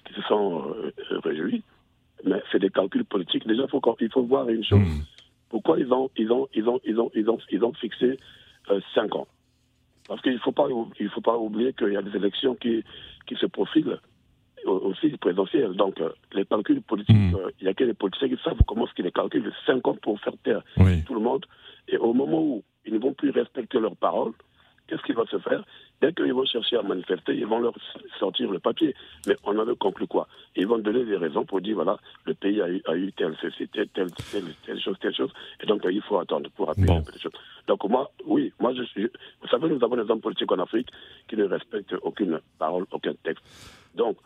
qui 0.07 0.13
se 0.13 0.21
sont 0.23 0.73
euh, 0.75 0.91
réjouis, 1.23 1.61
mais 2.23 2.41
c'est 2.51 2.59
des 2.59 2.69
calculs 2.69 3.05
politiques. 3.05 3.45
Déjà, 3.47 3.67
faut 3.67 3.81
il 3.99 4.09
faut 4.11 4.23
voir 4.23 4.47
une 4.49 4.63
chose. 4.63 4.79
Pourquoi 5.49 5.77
ils 5.79 5.91
ont, 5.91 6.09
ils 6.15 6.31
ont, 6.31 6.47
ils 6.53 6.67
ont, 6.69 6.79
ils 6.85 6.99
ont, 6.99 7.11
ils 7.13 7.29
ont, 7.29 7.37
ils 7.51 7.63
ont 7.63 7.73
fixé 7.73 8.17
euh, 8.69 8.79
cinq 8.95 9.13
ans? 9.15 9.27
Parce 10.07 10.21
qu'il 10.21 10.33
ne 10.33 10.37
faut 10.39 10.53
pas, 10.53 10.67
il 10.99 11.09
faut 11.09 11.21
pas 11.21 11.37
oublier 11.37 11.73
qu'il 11.73 11.91
y 11.93 11.97
a 11.97 12.01
des 12.01 12.15
élections 12.15 12.55
qui, 12.55 12.83
qui 13.27 13.35
se 13.35 13.45
profilent 13.45 13.99
aussi 14.71 15.09
présidentielles. 15.17 15.73
Donc, 15.73 15.99
euh, 15.99 16.09
les 16.33 16.45
calculs 16.45 16.81
politiques, 16.81 17.35
euh, 17.35 17.51
il 17.59 17.65
y 17.65 17.69
a 17.69 17.73
que 17.73 17.83
les 17.83 17.93
politiciens 17.93 18.29
qui 18.29 18.43
savent 18.43 18.57
comment 18.67 18.85
est-ce 18.85 18.93
qu'ils 18.93 19.05
les 19.05 19.11
calculent. 19.11 19.51
Cinq 19.65 19.87
ans 19.87 19.97
pour 20.01 20.19
faire 20.19 20.33
taire 20.43 20.63
tout 21.05 21.13
le 21.13 21.21
monde. 21.21 21.45
Et 21.87 21.97
au 21.97 22.13
moment 22.13 22.41
où 22.41 22.63
ils 22.85 22.93
ne 22.93 22.99
vont 22.99 23.13
plus 23.13 23.31
respecter 23.31 23.79
leurs 23.79 23.95
paroles, 23.95 24.33
qu'est-ce 24.87 25.03
qui 25.03 25.13
va 25.13 25.25
se 25.25 25.39
faire? 25.39 25.63
Dès 26.01 26.11
qu'ils 26.13 26.33
vont 26.33 26.45
chercher 26.45 26.77
à 26.77 26.81
manifester, 26.81 27.33
ils 27.35 27.45
vont 27.45 27.59
leur 27.59 27.73
sortir 28.19 28.51
le 28.51 28.59
papier. 28.59 28.95
Mais 29.27 29.35
on 29.43 29.57
avait 29.59 29.75
conclu 29.75 30.07
quoi? 30.07 30.27
Ils 30.55 30.67
vont 30.67 30.79
donner 30.79 31.05
des 31.05 31.15
raisons 31.15 31.45
pour 31.45 31.61
dire, 31.61 31.75
voilà, 31.75 31.97
le 32.25 32.33
pays 32.33 32.59
a 32.61 32.69
eu, 32.69 32.81
a 32.87 32.95
eu 32.95 33.13
telle 33.13 33.35
ceci, 33.39 33.67
telle, 33.67 33.87
telle, 33.89 34.11
telle, 34.31 34.45
telle 34.65 34.79
chose, 34.81 34.97
telle 34.99 35.13
chose. 35.13 35.31
Et 35.61 35.65
donc, 35.67 35.85
euh, 35.85 35.91
il 35.91 36.01
faut 36.01 36.17
attendre 36.17 36.49
pour 36.51 36.69
appuyer 36.69 36.91
un 36.91 37.01
peu 37.01 37.11
les 37.13 37.19
choses. 37.19 37.31
Donc, 37.67 37.83
moi, 37.87 38.11
oui, 38.25 38.51
moi, 38.59 38.73
je 38.73 38.83
suis... 38.83 39.03
Vous 39.41 39.47
savez, 39.47 39.69
nous 39.69 39.83
avons 39.83 39.95
des 39.95 40.09
hommes 40.09 40.21
politiques 40.21 40.51
en 40.51 40.59
Afrique 40.59 40.89
qui 41.27 41.35
ne 41.35 41.45
respectent 41.45 41.95
aucune 42.01 42.39
parole, 42.57 42.85
aucun 42.91 43.13
texte. 43.23 43.45
Donc, 43.93 44.17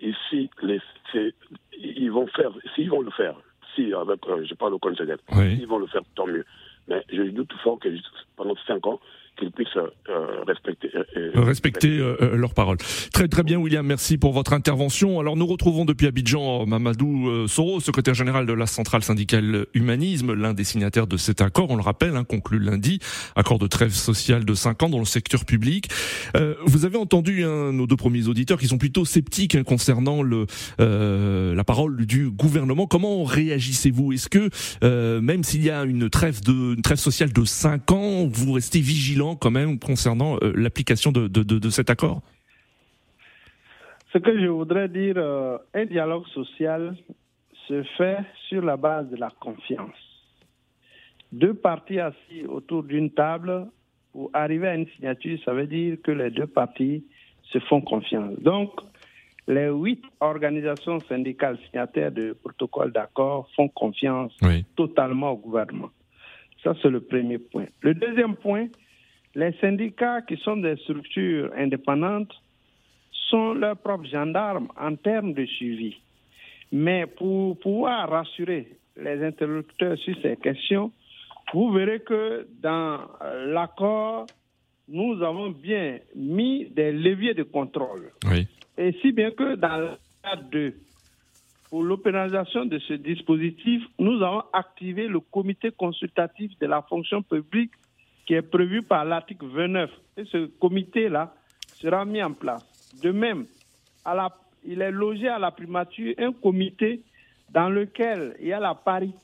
ici, 0.00 0.50
les, 0.62 0.80
c'est- 1.12 1.34
ils 1.78 2.10
vont 2.10 2.26
faire, 2.28 2.50
s'ils 2.74 2.90
vont 2.90 3.00
le 3.02 3.10
faire, 3.10 3.34
si, 3.74 3.92
avec, 3.92 4.26
euh, 4.28 4.44
je 4.44 4.54
parle 4.54 4.74
au 4.74 4.78
conditionnel, 4.78 5.18
Oui. 5.32 5.56
s'ils 5.56 5.66
vont 5.66 5.78
le 5.78 5.86
faire, 5.86 6.02
tant 6.14 6.26
mieux. 6.26 6.44
Mais 6.88 7.02
je 7.10 7.22
doute 7.22 7.52
fort 7.62 7.78
que 7.78 7.88
pendant 8.36 8.54
cinq 8.66 8.86
ans, 8.86 9.00
qu'ils 9.36 9.50
puissent 9.50 9.76
euh, 9.76 10.42
respecter. 10.46 10.90
euh, 10.94 11.30
Respecter 11.40 11.98
euh, 11.98 12.16
euh, 12.20 12.48
paroles. 12.54 12.76
Très 13.12 13.26
très 13.28 13.42
bien 13.42 13.58
William, 13.58 13.84
merci 13.84 14.18
pour 14.18 14.32
votre 14.32 14.52
intervention. 14.52 15.18
Alors 15.18 15.36
nous 15.36 15.46
retrouvons 15.46 15.84
depuis 15.84 16.06
Abidjan 16.06 16.66
Mamadou 16.66 17.48
Soro, 17.48 17.80
secrétaire 17.80 18.14
général 18.14 18.46
de 18.46 18.52
la 18.52 18.66
centrale 18.66 19.02
syndicale 19.02 19.66
Humanisme, 19.74 20.34
l'un 20.34 20.54
des 20.54 20.64
signataires 20.64 21.06
de 21.06 21.16
cet 21.16 21.40
accord, 21.40 21.70
on 21.70 21.76
le 21.76 21.82
rappelle, 21.82 22.16
hein, 22.16 22.24
conclu 22.24 22.58
lundi, 22.58 23.00
accord 23.34 23.58
de 23.58 23.66
trêve 23.66 23.92
sociale 23.92 24.44
de 24.44 24.54
5 24.54 24.82
ans 24.84 24.88
dans 24.88 24.98
le 24.98 25.04
secteur 25.04 25.44
public. 25.44 25.88
Vous 26.64 26.84
avez 26.84 26.98
entendu 26.98 27.44
hein, 27.44 27.72
nos 27.72 27.86
deux 27.86 27.96
premiers 27.96 28.28
auditeurs 28.28 28.58
qui 28.58 28.66
sont 28.68 28.78
plutôt 28.78 29.04
sceptiques 29.04 29.54
hein, 29.54 29.64
concernant 29.64 30.22
la 30.78 31.64
parole 31.64 32.06
du 32.06 32.30
gouvernement. 32.30 32.86
Comment 32.86 33.24
réagissez-vous? 33.24 34.12
Est-ce 34.12 34.28
que 34.28 34.50
même 35.20 35.42
s'il 35.44 35.64
y 35.64 35.70
a 35.70 35.84
une 35.84 36.08
trêve, 36.10 36.42
de, 36.42 36.74
une 36.74 36.82
trêve 36.82 36.98
sociale 36.98 37.32
de 37.32 37.44
5 37.44 37.90
ans, 37.92 38.28
vous 38.30 38.52
restez 38.52 38.80
vigilant 38.80 39.23
quand 39.40 39.54
même 39.60 39.78
concernant 39.78 40.32
euh, 40.36 40.52
l'application 40.64 41.10
de, 41.10 41.22
de, 41.36 41.42
de, 41.50 41.56
de 41.58 41.70
cet 41.70 41.88
accord? 41.94 42.18
Ce 44.12 44.18
que 44.18 44.32
je 44.40 44.46
voudrais 44.46 44.88
dire, 44.88 45.16
euh, 45.16 45.58
un 45.80 45.86
dialogue 45.86 46.26
social 46.28 46.96
se 47.66 47.82
fait 47.96 48.18
sur 48.48 48.62
la 48.62 48.76
base 48.76 49.08
de 49.10 49.16
la 49.16 49.30
confiance. 49.40 50.00
Deux 51.32 51.54
parties 51.54 52.00
assis 52.10 52.40
autour 52.46 52.82
d'une 52.84 53.10
table 53.10 53.66
pour 54.12 54.30
arriver 54.32 54.68
à 54.68 54.76
une 54.76 54.88
signature, 54.94 55.38
ça 55.44 55.52
veut 55.52 55.66
dire 55.66 55.96
que 56.04 56.12
les 56.12 56.30
deux 56.30 56.46
parties 56.46 57.04
se 57.50 57.58
font 57.68 57.80
confiance. 57.80 58.38
Donc, 58.40 58.70
les 59.46 59.68
huit 59.68 60.02
organisations 60.20 61.00
syndicales 61.00 61.58
signataires 61.66 62.12
du 62.12 62.32
protocole 62.42 62.92
d'accord 62.92 63.48
font 63.56 63.68
confiance 63.68 64.32
totalement 64.76 65.32
au 65.32 65.36
gouvernement. 65.36 65.90
Ça, 66.62 66.74
c'est 66.80 66.88
le 66.88 67.00
premier 67.00 67.38
point. 67.38 67.66
Le 67.80 67.94
deuxième 67.94 68.36
point, 68.36 68.68
les 69.34 69.52
syndicats 69.60 70.22
qui 70.22 70.36
sont 70.36 70.56
des 70.56 70.76
structures 70.76 71.50
indépendantes 71.56 72.32
sont 73.30 73.54
leurs 73.54 73.76
propres 73.76 74.06
gendarmes 74.06 74.68
en 74.78 74.94
termes 74.96 75.32
de 75.32 75.44
suivi. 75.44 75.96
Mais 76.72 77.06
pour 77.06 77.58
pouvoir 77.58 78.10
rassurer 78.10 78.68
les 78.96 79.24
interlocuteurs 79.24 79.98
sur 79.98 80.14
ces 80.22 80.36
questions, 80.36 80.92
vous 81.52 81.72
verrez 81.72 82.00
que 82.00 82.46
dans 82.62 83.00
l'accord, 83.46 84.26
nous 84.88 85.22
avons 85.22 85.50
bien 85.50 85.98
mis 86.14 86.66
des 86.70 86.92
leviers 86.92 87.34
de 87.34 87.42
contrôle. 87.42 88.12
Et 88.76 88.92
si 89.00 89.12
bien 89.12 89.30
que 89.30 89.56
dans 89.56 89.78
le 89.78 89.90
cadre 90.22 90.50
de 90.50 90.74
pour 91.70 91.82
l'opéralisation 91.82 92.66
de 92.66 92.78
ce 92.78 92.92
dispositif, 92.92 93.82
nous 93.98 94.22
avons 94.22 94.42
activé 94.52 95.08
le 95.08 95.18
comité 95.18 95.72
consultatif 95.72 96.56
de 96.60 96.66
la 96.66 96.82
fonction 96.82 97.20
publique 97.20 97.72
qui 98.26 98.34
est 98.34 98.42
prévu 98.42 98.82
par 98.82 99.04
l'article 99.04 99.46
29. 99.46 99.90
Et 100.16 100.24
ce 100.26 100.46
comité-là 100.58 101.34
sera 101.74 102.04
mis 102.04 102.22
en 102.22 102.32
place. 102.32 102.64
De 103.02 103.10
même, 103.10 103.46
à 104.04 104.14
la, 104.14 104.28
il 104.64 104.80
est 104.80 104.90
logé 104.90 105.28
à 105.28 105.38
la 105.38 105.50
primature 105.50 106.14
un 106.18 106.32
comité 106.32 107.02
dans 107.50 107.68
lequel 107.68 108.36
il 108.40 108.48
y 108.48 108.52
a 108.52 108.60
la 108.60 108.74
parité 108.74 109.18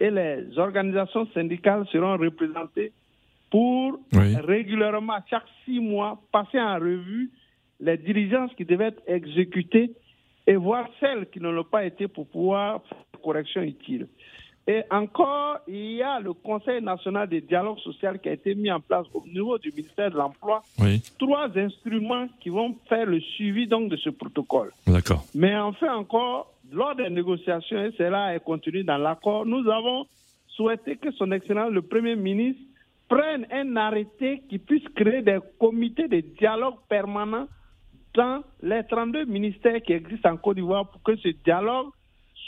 et 0.00 0.10
les 0.10 0.58
organisations 0.58 1.26
syndicales 1.32 1.86
seront 1.90 2.16
représentées 2.16 2.92
pour 3.50 3.98
régulièrement, 4.12 5.18
chaque 5.30 5.46
six 5.64 5.80
mois, 5.80 6.20
passer 6.32 6.60
en 6.60 6.74
revue 6.74 7.30
les 7.80 7.96
diligences 7.96 8.52
qui 8.56 8.64
devaient 8.64 8.88
être 8.88 9.02
exécutées 9.06 9.92
et 10.46 10.56
voir 10.56 10.88
celles 11.00 11.28
qui 11.30 11.40
ne 11.40 11.48
l'ont 11.48 11.64
pas 11.64 11.84
été 11.84 12.08
pour 12.08 12.26
pouvoir 12.26 12.82
faire 12.84 12.98
des 13.14 13.20
corrections 13.22 13.62
utiles. 13.62 14.08
Et 14.68 14.82
encore, 14.90 15.58
il 15.68 15.92
y 15.92 16.02
a 16.02 16.18
le 16.18 16.32
Conseil 16.32 16.82
national 16.82 17.28
de 17.28 17.38
dialogue 17.38 17.78
social 17.78 18.18
qui 18.18 18.28
a 18.28 18.32
été 18.32 18.54
mis 18.54 18.70
en 18.70 18.80
place 18.80 19.06
au 19.14 19.22
niveau 19.26 19.58
du 19.58 19.70
ministère 19.70 20.10
de 20.10 20.16
l'Emploi. 20.16 20.62
Trois 21.18 21.48
instruments 21.56 22.26
qui 22.40 22.48
vont 22.48 22.74
faire 22.88 23.06
le 23.06 23.20
suivi 23.20 23.68
donc 23.68 23.90
de 23.90 23.96
ce 23.96 24.10
protocole. 24.10 24.72
D'accord. 24.86 25.24
Mais 25.34 25.56
enfin 25.56 25.94
encore, 25.94 26.52
lors 26.72 26.96
des 26.96 27.08
négociations, 27.10 27.84
et 27.84 27.92
cela 27.96 28.34
est 28.34 28.40
contenu 28.40 28.82
dans 28.82 28.98
l'accord, 28.98 29.46
nous 29.46 29.68
avons 29.70 30.06
souhaité 30.48 30.96
que 30.96 31.12
son 31.12 31.30
Excellence 31.30 31.70
le 31.70 31.82
Premier 31.82 32.16
ministre 32.16 32.60
prenne 33.08 33.46
un 33.52 33.76
arrêté 33.76 34.42
qui 34.48 34.58
puisse 34.58 34.86
créer 34.96 35.22
des 35.22 35.38
comités 35.60 36.08
de 36.08 36.20
dialogue 36.38 36.74
permanent 36.88 37.46
dans 38.14 38.42
les 38.62 38.82
32 38.88 39.26
ministères 39.26 39.80
qui 39.82 39.92
existent 39.92 40.30
en 40.30 40.36
Côte 40.36 40.56
d'Ivoire 40.56 40.88
pour 40.88 41.02
que 41.02 41.14
ce 41.16 41.28
dialogue 41.44 41.90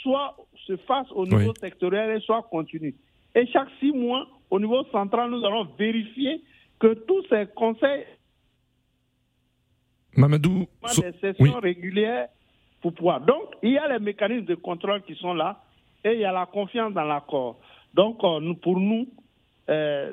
soit 0.03 0.37
se 0.69 0.77
fasse 0.77 1.11
au 1.13 1.27
niveau 1.27 1.55
sectoriel 1.55 2.17
et 2.17 2.21
soit 2.21 2.43
continu. 2.43 2.95
Et 3.35 3.47
chaque 3.47 3.69
six 3.81 3.93
mois, 3.93 4.27
au 4.51 4.61
niveau 4.61 4.85
central, 4.93 5.31
nous 5.31 5.45
allons 5.45 5.67
vérifier 5.79 6.43
que 6.79 6.95
tous 6.95 7.25
ces 7.29 7.47
conseils 7.55 8.05
Mamadou, 10.17 10.67
des 10.97 11.13
sessions 11.21 11.61
régulières 11.61 12.29
pour 12.81 12.93
pouvoir. 12.93 13.21
Donc, 13.21 13.55
il 13.63 13.73
y 13.73 13.79
a 13.79 13.89
les 13.89 14.05
mécanismes 14.05 14.47
de 14.47 14.55
contrôle 14.57 15.03
qui 15.03 15.15
sont 15.15 15.35
là 15.35 15.63
et 16.05 16.13
il 16.13 16.21
y 16.21 16.25
a 16.25 16.33
la 16.33 16.47
confiance 16.47 16.93
dans 16.93 17.05
l'accord. 17.05 17.59
Donc, 17.95 18.23
euh, 18.23 18.55
pour 18.55 18.79
nous, 18.79 19.07
euh, 19.69 20.13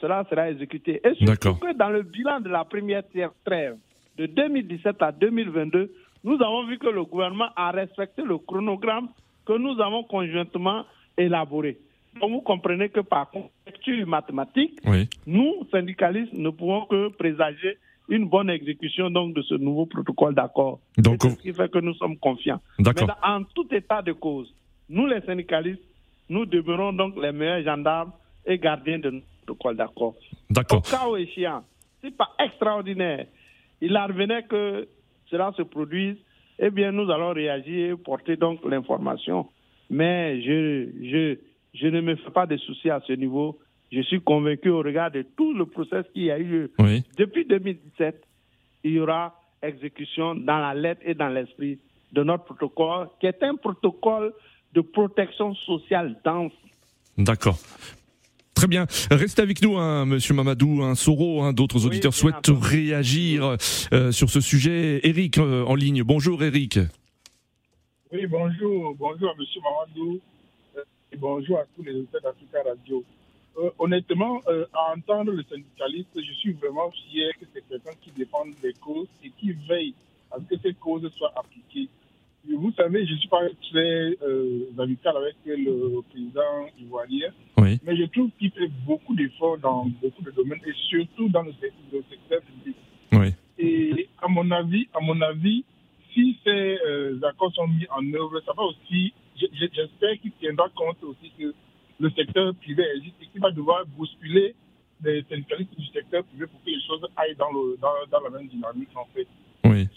cela 0.00 0.24
sera 0.28 0.50
exécuté. 0.50 1.00
Et 1.04 1.14
surtout 1.14 1.54
que 1.54 1.74
dans 1.74 1.88
le 1.88 2.02
bilan 2.02 2.40
de 2.40 2.48
la 2.48 2.64
première 2.64 3.02
trêve 3.44 3.76
de 4.18 4.26
2017 4.26 5.00
à 5.00 5.12
2022, 5.12 5.92
nous 6.24 6.34
avons 6.34 6.66
vu 6.66 6.78
que 6.78 6.88
le 6.88 7.04
gouvernement 7.04 7.48
a 7.56 7.70
respecté 7.70 8.22
le 8.22 8.38
chronogramme 8.38 9.08
que 9.46 9.56
nous 9.58 9.80
avons 9.80 10.04
conjointement 10.04 10.84
élaboré. 11.16 11.78
Donc 12.20 12.30
vous 12.30 12.40
comprenez 12.40 12.88
que 12.88 13.00
par 13.00 13.30
conjecture 13.30 14.06
mathématique, 14.06 14.78
nous, 15.26 15.66
syndicalistes, 15.70 16.32
ne 16.32 16.50
pouvons 16.50 16.84
que 16.86 17.08
présager 17.08 17.78
une 18.08 18.28
bonne 18.28 18.50
exécution 18.50 19.10
donc 19.10 19.34
de 19.34 19.42
ce 19.42 19.54
nouveau 19.54 19.86
protocole 19.86 20.34
d'accord. 20.34 20.80
Donc, 20.98 21.22
ce 21.22 21.36
qui 21.36 21.52
fait 21.52 21.70
que 21.70 21.78
nous 21.78 21.94
sommes 21.94 22.18
confiants. 22.18 22.60
Mais 22.78 22.92
en 23.22 23.44
tout 23.44 23.66
état 23.72 24.02
de 24.02 24.12
cause, 24.12 24.52
nous 24.88 25.06
les 25.06 25.20
syndicalistes, 25.22 25.82
nous 26.28 26.44
demeurons 26.44 26.92
donc 26.92 27.14
les 27.20 27.32
meilleurs 27.32 27.62
gendarmes 27.62 28.12
et 28.44 28.58
gardiens 28.58 28.98
de 28.98 29.10
notre 29.10 29.26
protocole 29.46 29.76
d'accord. 29.76 30.14
Au 30.50 30.80
cas 30.80 31.08
où 31.08 31.16
échéant, 31.16 31.64
c'est 32.02 32.14
pas 32.14 32.30
extraordinaire, 32.38 33.26
il 33.80 33.96
revenait 33.96 34.42
que 34.42 34.86
cela 35.30 35.52
se 35.56 35.62
produise, 35.62 36.16
eh 36.62 36.70
bien 36.70 36.92
nous 36.92 37.10
allons 37.10 37.34
réagir, 37.34 37.96
porter 38.02 38.36
donc 38.36 38.60
l'information. 38.64 39.48
Mais 39.90 40.40
je, 40.40 40.88
je, 41.02 41.38
je 41.74 41.86
ne 41.88 42.00
me 42.00 42.16
fais 42.16 42.30
pas 42.30 42.46
de 42.46 42.56
soucis 42.56 42.88
à 42.88 43.00
ce 43.06 43.12
niveau 43.12 43.58
je 43.92 44.00
suis 44.00 44.20
convaincu 44.22 44.70
au 44.70 44.78
regard 44.78 45.10
de 45.10 45.22
tout 45.36 45.52
le 45.52 45.66
processus 45.66 46.10
qui 46.14 46.30
a 46.30 46.40
eu 46.40 46.70
depuis 47.18 47.44
2017, 47.44 48.24
il 48.84 48.92
y 48.92 49.00
aura 49.00 49.38
exécution 49.62 50.34
dans 50.34 50.58
la 50.58 50.74
lettre 50.74 51.02
et 51.04 51.14
dans 51.14 51.28
l'esprit 51.28 51.78
de 52.12 52.24
notre 52.24 52.44
protocole, 52.44 53.08
qui 53.20 53.26
est 53.26 53.42
un 53.42 53.54
protocole 53.54 54.32
de 54.72 54.80
protection 54.80 55.54
sociale 55.54 56.16
dense. 56.24 56.52
D'accord. 57.18 57.58
Très 58.62 58.68
bien. 58.68 58.86
Restez 59.10 59.42
avec 59.42 59.60
nous, 59.60 59.76
hein, 59.76 60.06
Monsieur 60.06 60.34
Mamadou, 60.34 60.84
un 60.84 60.94
Soro. 60.94 61.42
Hein, 61.42 61.52
D'autres 61.52 61.84
auditeurs 61.84 62.14
souhaitent 62.14 62.46
réagir 62.46 63.56
euh, 63.92 64.12
sur 64.12 64.30
ce 64.30 64.40
sujet. 64.40 65.00
Eric 65.02 65.38
euh, 65.38 65.64
en 65.64 65.74
ligne. 65.74 66.04
Bonjour, 66.04 66.40
Eric. 66.44 66.78
Oui, 68.12 68.24
bonjour. 68.28 68.94
Bonjour 68.94 69.30
à 69.30 69.34
Monsieur 69.36 69.60
Mamadou. 69.62 70.20
Et 71.10 71.16
bonjour 71.16 71.58
à 71.58 71.64
tous 71.74 71.82
les 71.82 71.92
auditeurs 71.92 72.20
d'Africa 72.22 72.58
Radio. 72.64 73.02
Euh, 73.58 73.70
honnêtement, 73.80 74.40
euh, 74.46 74.64
à 74.72 74.94
entendre 74.96 75.32
le 75.32 75.42
syndicaliste, 75.42 76.10
je 76.14 76.32
suis 76.34 76.52
vraiment 76.52 76.92
fier 76.92 77.32
que 77.40 77.46
c'est 77.52 77.68
quelqu'un 77.68 77.98
qui 78.00 78.12
défend 78.12 78.44
des 78.62 78.74
causes 78.74 79.08
et 79.24 79.30
qui 79.40 79.54
veille 79.68 79.92
à 80.30 80.36
ce 80.36 80.54
que 80.54 80.62
ces 80.62 80.74
causes 80.74 81.10
soient 81.16 81.32
appliquées. 81.34 81.88
Vous 82.48 82.72
savez, 82.72 83.06
je 83.06 83.12
ne 83.12 83.18
suis 83.18 83.28
pas 83.28 83.40
très 83.70 84.16
euh, 84.22 84.70
amical 84.78 85.16
avec 85.16 85.36
le 85.46 86.00
président 86.10 86.66
ivoirien, 86.78 87.30
mais 87.84 87.96
je 87.96 88.04
trouve 88.04 88.30
qu'il 88.38 88.50
fait 88.50 88.70
beaucoup 88.84 89.14
d'efforts 89.14 89.58
dans 89.58 89.86
beaucoup 90.02 90.22
de 90.22 90.30
domaines 90.32 90.60
et 90.66 90.72
surtout 90.88 91.28
dans 91.28 91.42
le, 91.42 91.52
secteur 91.52 92.40
public. 92.42 92.76
Et 93.58 94.08
à 94.20 94.28
mon 94.28 94.50
avis, 94.50 94.88
à 94.92 95.00
mon 95.00 95.20
avis, 95.20 95.64
si 96.12 96.36
ces 96.44 96.78
accords 97.22 97.52
sont 97.54 97.68
mis 97.68 97.86
en 97.90 98.02
œuvre, 98.14 98.40
ça 98.44 98.52
va 98.56 98.64
aussi, 98.64 99.12
j'espère 99.36 100.18
qu'il 100.20 100.32
tiendra 100.32 100.68
compte 100.74 101.02
aussi 101.04 101.30
que 101.38 101.54
le 102.00 102.10
secteur 102.10 102.54
privé 102.56 102.84
existe 102.96 103.16
et 103.22 103.26
qui 103.26 103.38
va 103.38 103.50
devoir 103.52 103.86
bousculer 103.86 104.54
les 105.04 105.24
syndicalistes 105.28 105.78
du 105.78 105.86
secteur 105.86 106.24
privé 106.24 106.46
pour 106.46 106.60
que 106.62 106.70
les 106.70 106.80
choses 106.86 107.06
aillent 107.16 107.36
dans, 107.36 107.52
le, 107.52 107.76
dans, 107.80 107.92
dans 108.10 108.20
la 108.20 108.30
même 108.30 108.48
dynamique 108.48 108.90
en 108.94 109.06
fait. 109.14 109.26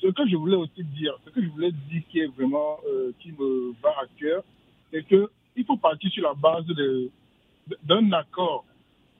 Ce 0.02 0.08
que 0.08 0.28
je 0.28 0.36
voulais 0.36 0.56
aussi 0.56 0.84
dire, 0.84 1.18
ce 1.26 1.30
que 1.32 1.42
je 1.42 1.48
voulais 1.50 1.72
dire 1.72 2.02
qui 2.10 2.20
est 2.20 2.28
vraiment, 2.28 2.80
euh, 2.88 3.12
qui 3.20 3.32
me 3.32 3.74
va 3.82 3.90
à 3.90 4.06
cœur, 4.20 4.44
c'est 4.92 5.04
qu'il 5.06 5.66
faut 5.66 5.78
partir 5.78 6.12
sur 6.12 6.24
la 6.24 6.34
base 6.34 6.66
d'un 7.84 8.12
accord 8.12 8.66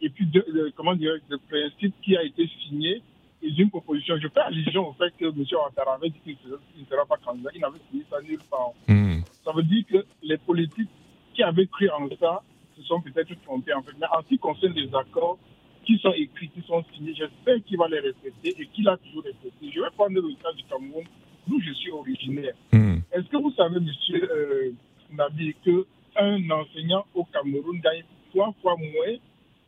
et 0.02 0.10
puis 0.10 0.26
de, 0.26 0.72
comment 0.76 0.96
dire, 0.96 1.14
de 1.30 1.38
principe 1.50 1.96
qui 2.02 2.16
a 2.16 2.24
été 2.24 2.50
signé 2.64 3.02
et 3.42 3.52
d'une 3.52 3.70
proposition. 3.70 4.18
Je 4.22 4.28
fais 4.28 4.42
allusion 4.42 4.90
au 4.90 4.94
fait 4.94 5.14
que 5.18 5.26
M. 5.26 5.46
Ouattara 5.52 5.96
avait 5.96 6.10
dit 6.10 6.20
qu'il 6.24 6.38
ne 6.52 6.86
sera 6.86 7.06
pas 7.06 7.18
candidat. 7.18 7.50
Il 7.54 7.62
n'avait 7.62 7.80
signé 7.90 8.04
ça 8.10 8.22
nulle 8.22 8.40
part. 8.50 8.72
Hmm. 8.88 9.22
Ça 9.44 9.52
veut 9.52 9.64
dire 9.64 9.86
que 9.90 10.06
les 10.24 10.38
politiques 10.38 10.90
qui 11.34 11.44
avaient 11.44 11.68
cru 11.68 11.90
en 11.90 12.08
ça 12.20 12.42
se 12.76 12.84
sont 12.84 13.02
peut-être 13.02 13.34
trompés 13.44 13.74
en 13.74 13.82
fait. 13.82 13.94
Mais 14.00 14.08
en 14.08 14.22
ce 14.22 14.28
qui 14.28 14.38
concerne 14.38 14.74
les 14.74 14.94
accords 14.94 15.38
qui 15.86 15.98
sont 16.00 16.14
écrits, 16.14 16.50
qui 16.50 16.62
sont 16.68 16.84
signés, 16.94 17.14
j'espère 17.16 17.64
qu'il 17.66 17.78
va 17.78 17.88
les 17.88 18.00
respecter 18.00 18.56
et 18.60 18.66
qu'il 18.68 18.88
a 18.90 18.98
toujours 18.98 19.24
respecté. 19.24 19.72
Je 19.74 19.80
vais 19.80 19.90
prendre 19.96 20.16
le 20.16 20.36
cas 20.42 20.52
du 20.54 20.64
Cameroun, 20.64 21.06
d'où 21.48 21.62
je 21.62 21.72
suis 21.74 21.92
originaire. 21.92 22.54
Hmm. 22.72 22.98
Est-ce 23.12 23.28
que 23.30 23.38
vous 23.38 23.52
savez, 23.52 23.80
monsieur 23.80 24.30
euh, 24.32 24.72
Nabi, 25.12 25.56
qu'un 25.64 26.50
enseignant 26.50 27.06
au 27.14 27.24
Cameroun 27.26 27.80
gagne 27.82 28.04
trois 28.32 28.54
fois 28.62 28.76
moins 28.78 29.16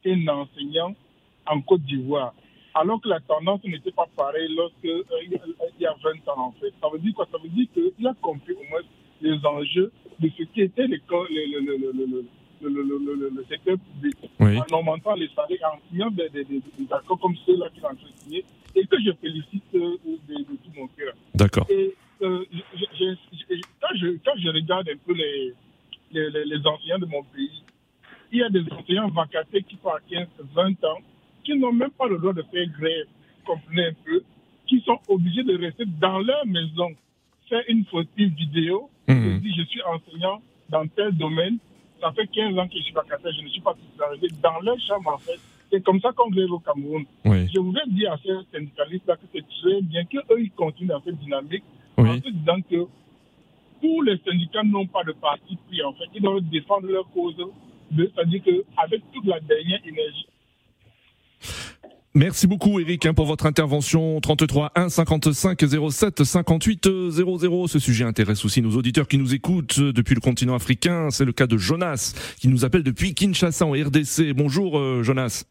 qu'un 0.03 0.27
enseignant 0.27 0.95
en 1.45 1.62
Côte 1.62 1.82
d'Ivoire? 1.82 2.34
Alors 2.73 3.01
que 3.01 3.10
la 3.10 3.19
tendance 3.21 3.63
n'était 3.63 3.91
pas 3.91 4.08
pareille 4.15 4.53
lorsque 4.56 4.86
euh, 4.86 5.03
il 5.23 5.82
y 5.82 5.86
a 5.86 5.95
20 6.03 6.32
ans 6.32 6.47
en 6.47 6.51
fait. 6.53 6.73
Ça 6.82 6.88
veut 6.91 6.99
dire 6.99 7.13
quoi? 7.15 7.27
Ça 7.32 7.38
veut 7.41 7.49
dire 7.49 7.65
qu'il 7.73 8.08
a 8.08 8.13
compris 8.21 8.53
au 8.53 8.63
moins 8.69 8.82
les 9.21 9.38
enjeux 9.45 9.91
de 10.19 10.30
ce 10.30 10.43
qui 10.43 10.62
était 10.62 10.88
le, 10.88 10.97
le, 10.99 11.60
le, 11.60 12.06
le, 12.06 12.25
le, 12.61 13.45
secteur 13.49 13.77
public 13.77 14.15
oui. 14.39 14.57
en 14.57 14.77
augmentant 14.77 15.15
les 15.15 15.29
salaires, 15.29 15.73
en 15.73 15.79
signant 15.89 16.11
des, 16.11 16.29
des, 16.29 16.43
des, 16.43 16.61
accords 16.91 17.19
comme 17.19 17.35
ceux-là 17.45 17.69
qu'il 17.73 17.85
a 17.85 17.91
signé 18.21 18.45
et 18.75 18.85
que 18.85 18.97
je 18.99 19.11
félicite 19.21 19.63
euh, 19.75 19.97
de, 20.27 20.33
de, 20.35 20.43
tout 20.43 20.71
mon 20.75 20.87
cœur. 20.87 21.13
D'accord. 21.33 21.65
Et 21.69 21.93
euh, 22.21 22.43
je, 22.51 22.85
je, 22.99 23.61
quand, 23.81 23.95
je, 23.95 24.07
quand 24.23 24.37
je 24.37 24.49
regarde 24.49 24.89
un 24.89 24.97
peu 25.05 25.13
les, 25.13 25.53
les, 26.11 26.29
les, 26.45 26.67
enseignants 26.67 26.99
de 26.99 27.05
mon 27.05 27.23
pays, 27.23 27.63
il 28.31 28.39
y 28.39 28.43
a 28.43 28.49
des 28.49 28.63
enseignants 28.71 29.09
vacataires 29.09 29.61
qui 29.67 29.77
à 29.85 29.99
15, 30.09 30.27
20 30.53 30.83
ans, 30.85 30.99
qui 31.43 31.57
n'ont 31.57 31.71
même 31.73 31.91
pas 31.91 32.07
le 32.07 32.17
droit 32.17 32.33
de 32.33 32.43
faire 32.51 32.67
grève, 32.79 33.07
comprenez 33.45 33.87
un 33.87 33.93
peu. 34.05 34.21
qui 34.67 34.81
sont 34.81 34.99
obligés 35.07 35.43
de 35.43 35.57
rester 35.57 35.85
dans 35.85 36.19
leur 36.19 36.45
maison, 36.45 36.89
faire 37.47 37.63
une 37.69 37.85
fautive 37.85 38.33
vidéo, 38.35 38.89
Mhm. 39.07 39.33
je 39.35 39.37
dis 39.39 39.53
je 39.57 39.63
suis 39.63 39.81
enseignant 39.83 40.41
dans 40.69 40.85
tel 40.87 41.11
domaine, 41.13 41.57
ça 42.01 42.12
fait 42.12 42.27
15 42.27 42.57
ans 42.57 42.67
que 42.67 42.77
je 42.77 42.83
suis 42.83 42.93
vacataire, 42.93 43.31
je 43.33 43.41
ne 43.41 43.49
suis 43.49 43.62
pas 43.62 43.75
arrivé 44.05 44.27
dans 44.41 44.60
leur 44.62 44.79
chambre 44.79 45.13
en 45.13 45.17
fait. 45.17 45.39
C'est 45.71 45.83
comme 45.83 45.99
ça 45.99 46.12
qu'on 46.13 46.29
grève 46.29 46.51
au 46.51 46.60
Cameroun. 46.60 47.03
Oui. 47.25 47.49
Je 47.53 47.60
voudrais 47.60 47.86
dire 47.88 48.13
à 48.13 48.17
ces 48.17 48.31
syndicalistes-là 48.53 49.15
que 49.17 49.25
c'est 49.33 49.45
très 49.62 49.81
bien 49.81 50.05
qu'eux, 50.05 50.39
ils 50.39 50.51
continuent 50.51 50.88
dans 50.88 51.01
cette 51.01 51.17
dynamique 51.19 51.63
Oui. 51.97 52.10
en 52.10 52.15
se 52.15 52.29
disant 52.29 52.62
que 52.69 52.88
tous 53.81 54.01
les 54.01 54.17
syndicats 54.25 54.63
n'ont 54.63 54.88
pas 54.88 55.03
de 55.03 55.12
parti 55.12 55.57
pris 55.67 55.83
en 55.83 55.93
fait. 55.93 56.05
Ils 56.15 56.21
doivent 56.21 56.41
défendre 56.41 56.88
leur 56.88 57.10
cause, 57.12 57.36
c'est-à-dire 57.95 58.41
qu'avec 58.43 59.01
toute 59.13 59.25
la 59.25 59.39
dernière 59.41 59.79
énergie. 59.86 60.27
Merci 62.17 62.47
beaucoup 62.47 62.80
Eric 62.80 63.06
hein, 63.06 63.13
pour 63.13 63.27
votre 63.27 63.45
intervention 63.45 64.19
33 64.19 64.71
1 64.73 64.89
55 64.89 65.63
07 65.91 66.23
58 66.23 66.89
00. 67.12 67.67
Ce 67.67 67.77
sujet 67.77 68.06
intéresse 68.06 68.43
aussi 68.43 68.63
nos 68.63 68.71
auditeurs 68.71 69.08
qui 69.08 69.19
nous 69.19 69.36
écoutent 69.36 69.80
depuis 69.80 70.15
le 70.15 70.19
continent 70.19 70.56
africain. 70.56 71.10
C'est 71.12 71.25
le 71.25 71.32
cas 71.32 71.45
de 71.45 71.58
Jonas 71.58 72.15
qui 72.39 72.47
nous 72.47 72.65
appelle 72.65 72.82
depuis 72.82 73.13
Kinshasa 73.13 73.67
en 73.67 73.73
RDC. 73.73 74.34
Bonjour 74.36 74.80
euh, 74.80 75.03
Jonas. 75.03 75.43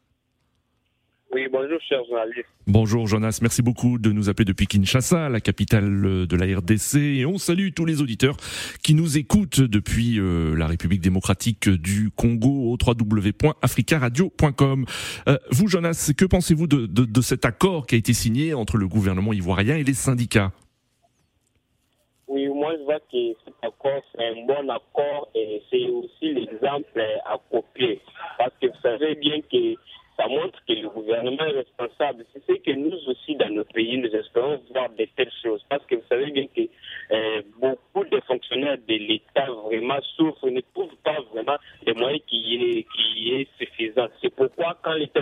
Oui, 1.33 1.49
bonjour, 1.51 1.81
chers 1.89 2.05
journalistes. 2.05 2.47
Bonjour 2.69 3.07
Jonas, 3.07 3.41
merci 3.43 3.61
beaucoup 3.61 3.99
de 3.99 4.13
nous 4.13 4.29
appeler 4.29 4.45
depuis 4.45 4.67
Kinshasa, 4.67 5.29
la 5.29 5.41
capitale 5.41 6.05
euh, 6.05 6.27
de 6.27 6.37
la 6.37 6.59
RDC, 6.59 6.97
et 6.97 7.27
on 7.27 7.37
salue 7.37 7.71
tous 7.75 7.85
les 7.85 8.01
auditeurs 8.01 8.37
qui 8.83 8.95
nous 8.95 9.19
écoutent 9.19 9.61
depuis 9.61 10.21
euh, 10.21 10.55
la 10.55 10.69
République 10.69 11.01
démocratique 11.01 11.69
du 11.69 12.11
Congo 12.11 12.73
au 12.73 12.79
www.africaradio.com. 12.81 14.85
Euh, 15.29 15.37
vous 15.51 15.67
Jonas, 15.67 16.13
que 16.17 16.25
pensez-vous 16.25 16.69
de, 16.69 16.87
de, 16.87 17.05
de 17.05 17.21
cet 17.21 17.45
accord 17.45 17.87
qui 17.87 17.97
a 17.97 17.99
été 17.99 18.13
signé 18.13 18.55
entre 18.55 18.77
le 18.77 18.87
gouvernement 18.87 19.33
ivoirien 19.33 19.77
et 19.77 19.85
les 19.85 19.95
syndicats? 19.95 20.53
Oui, 22.29 22.47
moi, 22.49 22.73
je 22.79 22.85
vois 22.85 23.01
que 23.01 23.35
cet 23.45 23.55
accord, 23.63 24.01
c'est 24.15 24.25
un 24.25 24.47
bon 24.47 24.69
accord 24.69 25.29
et 25.35 25.63
c'est 25.71 25.89
aussi 25.89 26.35
l'exemple 26.35 27.01
à 27.25 27.37
copier. 27.51 28.01
Parce 28.39 28.53
que 28.61 28.67
vous 28.67 28.81
savez 28.83 29.15
bien 29.17 29.41
que 29.41 29.75
ça 30.17 30.27
montre 30.29 30.59
que 30.67 30.73
le 30.73 30.89
gouvernement 30.89 31.45
est 31.45 31.59
responsable. 31.59 32.25
C'est 32.33 32.45
ce 32.47 32.53
que 32.59 32.71
nous 32.73 32.97
aussi, 33.07 33.37
dans 33.37 33.51
nos 33.51 33.65
pays, 33.65 33.99
nous 33.99 34.09
espérons 34.09 34.61
voir 34.73 34.89
de 34.91 35.07
telles 35.17 35.33
choses. 35.43 35.63
Parce 35.69 35.85
que 35.87 35.97
vous 35.97 36.07
savez 36.09 36.31
bien 36.31 36.47
que 36.47 36.63
euh, 37.13 37.43
beaucoup 37.59 38.09
de 38.09 38.21
fonctionnaires 38.21 38.79
de 38.79 38.95
l'État 38.95 39.47
vraiment 39.65 40.01
souffrent, 40.17 40.49
ne 40.49 40.61
trouvent 40.75 40.97
pas 41.05 41.19
vraiment 41.33 41.57
les 41.85 41.93
moyens 41.95 42.23
qui 42.27 42.57
est, 42.57 42.87
qui 42.95 43.33
est 43.35 43.49
suffisant. 43.59 44.09
C'est 44.23 44.35
pourquoi 44.35 44.79
quand 44.83 44.95
l'État 44.95 45.21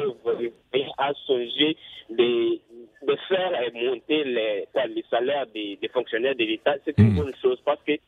a 0.99 1.13
songé 1.27 1.77
de, 2.11 2.59
de 3.07 3.17
faire 3.29 3.53
monter 3.75 4.25
les, 4.25 5.05
salaires 5.11 5.47
des, 5.53 5.77
des 5.81 5.89
fonctionnaires 5.89 6.37
de 6.37 6.45
l'État, 6.45 6.75
c'est 6.85 6.97
une 6.99 7.17
bonne 7.17 7.35
chose 7.43 7.61
parce 7.65 7.83
que 7.83 7.93
les 7.93 8.01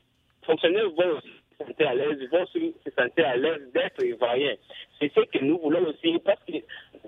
fonctionnaires 0.44 0.90
vont 0.90 1.18
aussi 1.18 1.29
se 1.64 1.85
à 1.85 1.95
l'aise, 1.95 2.19
vont 2.31 2.47
se 2.47 2.59
se 2.59 2.90
sentir 2.97 3.27
à 3.27 3.37
l'aise 3.37 3.62
d'être 3.73 4.05
ivoiriens. 4.05 4.55
C'est 4.99 5.12
ce 5.14 5.21
que 5.21 5.45
nous 5.45 5.59
voulons 5.59 5.87
aussi 5.88 6.19
parce 6.25 6.40
que 6.45 6.53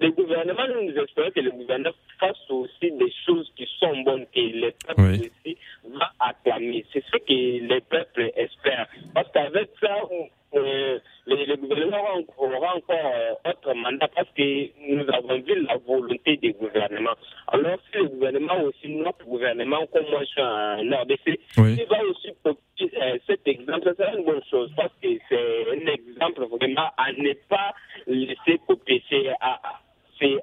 le 0.00 0.10
gouvernement, 0.12 0.66
nous, 0.68 0.90
nous 0.90 0.98
espérons 1.02 1.30
que 1.30 1.40
le 1.40 1.50
gouvernement 1.50 1.94
fasse 2.20 2.50
aussi 2.50 2.90
des 2.92 3.12
choses 3.26 3.50
qui 3.56 3.68
sont 3.78 3.96
bonnes, 4.02 4.26
que 4.34 4.40
les 4.40 4.74
peuples 4.86 5.00
aussi 5.00 5.56
vont 5.84 6.00
acclamer. 6.20 6.84
C'est 6.92 7.04
ce 7.04 7.16
que 7.18 7.66
les 7.66 7.80
peuples 7.80 8.30
espèrent. 8.36 8.88
Parce 9.14 9.30
qu'avec 9.32 9.70
ça, 9.80 9.96
euh, 10.54 10.98
le, 11.26 11.44
le 11.44 11.56
gouvernement 11.56 12.04
aura 12.38 12.76
encore 12.76 13.12
euh, 13.14 13.50
autre 13.50 13.74
mandat 13.74 14.08
parce 14.14 14.28
que 14.30 14.68
nous 14.88 15.04
avons 15.12 15.40
vu 15.40 15.62
la 15.66 15.76
volonté 15.76 16.36
des 16.38 16.52
gouvernements. 16.52 17.16
Alors, 17.48 17.78
si 17.90 17.98
le 17.98 18.08
gouvernement 18.08 18.62
aussi, 18.62 18.88
notre 18.88 19.24
gouvernement, 19.26 19.86
comme 19.92 20.08
moi 20.10 20.20
je 20.20 20.26
suis 20.26 20.40
en 20.40 21.02
RDC, 21.02 21.38
il 21.58 21.86
va 21.88 22.02
aussi 22.04 22.32
cet 23.26 23.46
exemple, 23.46 23.94
sera 23.96 24.14
une 24.16 24.24
bonne 24.24 24.42
chose 24.50 24.70
parce 24.76 24.92
que 25.02 25.08
c'est 25.28 25.64
un 25.72 25.92
exemple 25.92 26.46
vraiment 26.50 26.90
à 26.96 27.12
ne 27.12 27.32
pas 27.48 27.74
laisser 28.06 28.60
copier, 28.66 29.02
c'est 29.08 29.28
à, 29.40 29.60
c'est. 30.20 30.36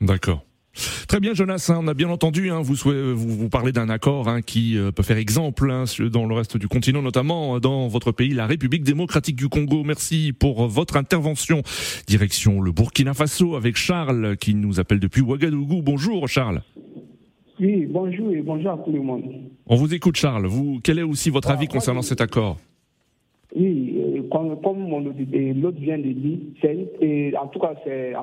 D'accord. 0.00 0.42
Très 1.08 1.20
bien, 1.20 1.34
Jonas. 1.34 1.70
hein, 1.70 1.78
on 1.80 1.88
a 1.88 1.94
bien 1.94 2.08
entendu. 2.08 2.50
hein, 2.50 2.60
vous, 2.62 2.74
vous, 2.74 3.16
vous 3.16 3.48
parlez 3.48 3.72
d'un 3.72 3.88
accord 3.88 4.28
hein, 4.28 4.42
qui 4.42 4.76
euh, 4.76 4.92
peut 4.92 5.02
faire 5.02 5.16
exemple 5.16 5.70
hein, 5.70 5.84
dans 6.10 6.26
le 6.26 6.34
reste 6.34 6.56
du 6.56 6.68
continent, 6.68 7.02
notamment 7.02 7.56
euh, 7.56 7.60
dans 7.60 7.88
votre 7.88 8.12
pays, 8.12 8.30
la 8.30 8.46
République 8.46 8.84
démocratique 8.84 9.36
du 9.36 9.48
Congo. 9.48 9.82
Merci 9.82 10.32
pour 10.32 10.64
euh, 10.64 10.68
votre 10.68 10.96
intervention. 10.96 11.62
Direction 12.06 12.60
le 12.60 12.72
Burkina 12.72 13.14
Faso 13.14 13.56
avec 13.56 13.76
Charles 13.76 14.36
qui 14.36 14.54
nous 14.54 14.78
appelle 14.78 15.00
depuis 15.00 15.22
Ouagadougou. 15.22 15.82
Bonjour, 15.82 16.28
Charles. 16.28 16.62
Oui, 17.60 17.86
bonjour 17.86 18.30
et 18.32 18.40
bonjour 18.42 18.70
à 18.72 18.78
tout 18.78 18.92
le 18.92 19.00
monde. 19.00 19.24
On 19.66 19.74
vous 19.76 19.92
écoute, 19.92 20.16
Charles. 20.16 20.46
Vous, 20.46 20.78
quel 20.82 20.98
est 21.00 21.02
aussi 21.02 21.30
votre 21.30 21.50
avis 21.50 21.66
concernant 21.66 22.02
cet 22.02 22.20
accord 22.20 22.56
Oui, 23.56 23.94
euh, 23.98 24.22
comme, 24.30 24.50
l'autre 25.60 25.78
vient 25.80 25.98
de 25.98 26.12
dire, 26.12 26.38
et 27.00 27.32
en 27.36 27.48
tout 27.48 27.58
cas, 27.58 27.74
c'est, 27.84 28.14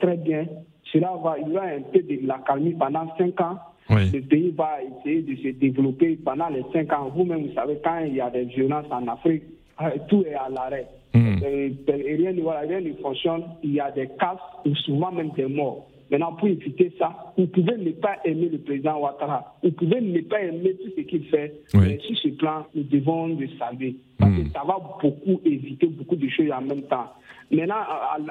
très 0.00 0.16
bien. 0.16 0.46
Cela 0.92 1.12
va, 1.22 1.36
il 1.38 1.48
y 1.52 1.56
aura 1.56 1.66
un 1.66 1.82
peu 1.82 2.00
de 2.00 2.26
la 2.26 2.38
calmie 2.46 2.74
pendant 2.74 3.06
cinq 3.16 3.40
ans. 3.40 3.58
Le 4.12 4.20
pays 4.20 4.52
va 4.56 4.78
essayer 4.82 5.22
de 5.22 5.36
se 5.36 5.48
développer 5.58 6.16
pendant 6.24 6.48
les 6.48 6.64
cinq 6.72 6.92
ans. 6.92 7.12
Vous-même, 7.14 7.46
vous 7.46 7.54
savez, 7.54 7.78
quand 7.84 7.98
il 8.06 8.14
y 8.16 8.20
a 8.20 8.30
des 8.30 8.44
violences 8.44 8.86
en 8.90 9.06
Afrique, 9.06 9.42
euh, 9.82 9.90
tout 10.08 10.24
est 10.26 10.34
à 10.34 10.48
l'arrêt. 10.48 10.86
Et, 11.42 11.72
et 11.88 12.16
rien, 12.16 12.32
ne- 12.32 12.42
voilà, 12.42 12.60
rien 12.60 12.80
ne 12.80 12.92
fonctionne. 12.94 13.42
Il 13.62 13.72
y 13.74 13.80
a 13.80 13.90
des 13.92 14.08
cas, 14.18 14.36
ou 14.64 14.74
souvent 14.76 15.10
même 15.12 15.30
des 15.36 15.46
morts. 15.46 15.86
Maintenant, 16.10 16.32
pour 16.32 16.48
éviter 16.48 16.92
ça, 16.98 17.32
vous 17.38 17.46
pouvez 17.46 17.76
ne 17.76 17.92
pas 17.92 18.16
aimer 18.24 18.48
le 18.48 18.58
président 18.58 18.98
Ouattara. 19.00 19.54
Vous 19.62 19.70
pouvez 19.70 20.00
ne 20.00 20.20
pas 20.22 20.42
aimer 20.42 20.74
tout 20.74 20.90
ce 20.96 21.02
qu'il 21.02 21.24
fait. 21.26 21.54
Mais 21.74 21.98
sur 22.00 22.16
ce 22.18 22.28
plan, 22.28 22.66
nous 22.74 22.82
devons 22.82 23.28
le 23.28 23.46
saluer. 23.58 23.94
Parce 24.18 24.32
que 24.36 24.48
ça 24.50 24.62
va 24.66 24.78
beaucoup 24.78 25.40
éviter 25.44 25.86
beaucoup 25.86 26.16
de 26.16 26.28
choses 26.28 26.50
en 26.52 26.62
même 26.62 26.82
temps. 26.82 27.06
Maintenant, 27.52 27.82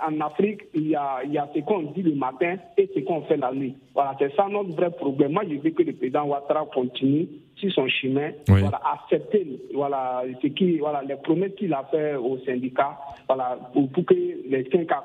en, 0.07 0.21
Afrique, 0.21 0.61
il 0.73 0.89
y, 0.89 0.95
a, 0.95 1.21
il 1.25 1.33
y 1.33 1.37
a 1.37 1.49
ce 1.53 1.59
qu'on 1.61 1.83
dit 1.91 2.03
le 2.03 2.15
matin 2.15 2.55
et 2.77 2.89
ce 2.93 2.99
qu'on 3.01 3.21
fait 3.23 3.35
la 3.35 3.51
nuit. 3.51 3.75
Voilà, 3.93 4.15
c'est 4.17 4.33
ça 4.35 4.47
notre 4.49 4.71
vrai 4.71 4.91
problème. 4.91 5.33
Moi, 5.33 5.43
je 5.49 5.55
veux 5.55 5.71
que 5.71 5.83
le 5.83 5.93
président 5.93 6.25
Ouattara 6.25 6.65
continue 6.73 7.27
sur 7.55 7.71
son 7.73 7.87
chemin, 7.89 8.31
Oui. 8.47 8.61
voilà, 8.61 8.79
accepter 8.93 9.45
voilà, 9.73 10.23
ce 10.41 10.47
qui, 10.47 10.77
voilà, 10.77 11.01
les 11.03 11.15
promesses 11.17 11.51
qu'il 11.57 11.73
a 11.73 11.83
fait 11.91 12.15
aux 12.15 12.37
syndicats 12.45 12.97
voilà, 13.27 13.59
pour, 13.73 13.89
pour 13.89 14.05
que 14.05 14.13
les 14.13 14.65
ans. 14.93 15.03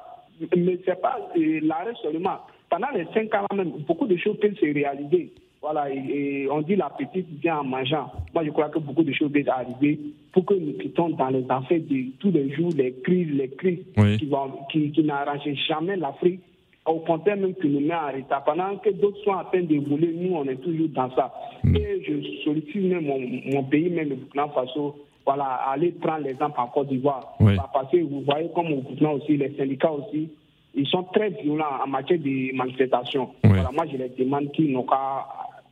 Mais 0.56 0.78
c'est 0.84 1.00
pas 1.00 1.18
euh, 1.36 1.60
l'arrêt 1.62 1.94
seulement. 2.02 2.38
Pendant 2.74 2.90
les 2.92 3.06
cinq 3.14 3.32
ans, 3.36 3.46
même, 3.54 3.70
beaucoup 3.86 4.08
de 4.08 4.16
choses 4.16 4.36
peuvent 4.40 4.56
se 4.56 4.64
réaliser. 4.66 5.30
Voilà, 5.62 5.88
et, 5.94 6.42
et 6.42 6.50
on 6.50 6.60
dit 6.60 6.74
la 6.74 6.90
petite 6.90 7.28
vient 7.40 7.58
en 7.60 7.64
mangeant. 7.64 8.10
Moi, 8.34 8.42
je 8.44 8.50
crois 8.50 8.68
que 8.68 8.80
beaucoup 8.80 9.04
de 9.04 9.12
choses 9.12 9.30
peuvent 9.30 9.48
arriver 9.48 10.00
pour 10.32 10.44
que 10.44 10.54
nous 10.54 10.72
quittons 10.72 11.10
dans 11.10 11.28
les 11.28 11.44
affaires 11.48 11.78
de 11.78 12.06
tous 12.18 12.32
les 12.32 12.50
jours, 12.52 12.70
les 12.76 12.92
crises, 13.04 13.30
les 13.30 13.48
crises 13.50 13.78
Oui. 13.96 14.18
qui, 14.18 14.26
vont, 14.26 14.50
qui, 14.72 14.90
qui 14.90 15.04
n'arrangent 15.04 15.54
jamais 15.68 15.94
l'Afrique. 15.96 16.40
Au 16.84 16.98
contraire, 16.98 17.36
même 17.36 17.54
qui 17.54 17.68
nous 17.68 17.78
met 17.78 17.94
en 17.94 18.08
retard. 18.12 18.42
Pendant 18.42 18.76
que 18.78 18.90
d'autres 18.90 19.22
sont 19.22 19.30
en 19.30 19.44
train 19.44 19.62
d'évoluer, 19.62 20.12
nous, 20.12 20.34
on 20.34 20.44
est 20.48 20.56
toujours 20.56 20.88
dans 20.88 21.14
ça. 21.14 21.32
Et 21.72 22.02
je 22.04 22.42
sollicite 22.42 22.74
même 22.82 23.06
mon, 23.06 23.20
mon 23.52 23.62
pays, 23.62 23.88
même 23.88 24.08
le 24.08 24.16
Burkina 24.16 24.48
Faso, 24.48 24.96
voilà, 25.24 25.44
aller 25.70 25.92
prendre 25.92 26.24
l'exemple 26.24 26.58
en 26.58 26.66
Côte 26.66 26.88
d'Ivoire. 26.88 27.36
Oui. 27.38 27.54
Parce 27.72 27.88
que 27.92 27.98
vous 27.98 28.22
voyez, 28.22 28.48
comme 28.52 28.72
au 28.72 28.80
Burkina 28.82 29.12
aussi, 29.12 29.36
les 29.36 29.54
syndicats 29.56 29.92
aussi, 29.92 30.28
ils 30.74 30.86
sont 30.86 31.04
très 31.04 31.30
violents 31.30 31.80
en 31.84 31.88
matière 31.88 32.18
de 32.18 32.54
manifestation. 32.56 33.30
Voilà, 33.44 33.70
moi, 33.72 33.84
je 33.90 33.96
les 33.96 34.08
demande 34.08 34.50
qu'ils 34.52 34.72
n'ont 34.72 34.84
qu'à 34.84 35.26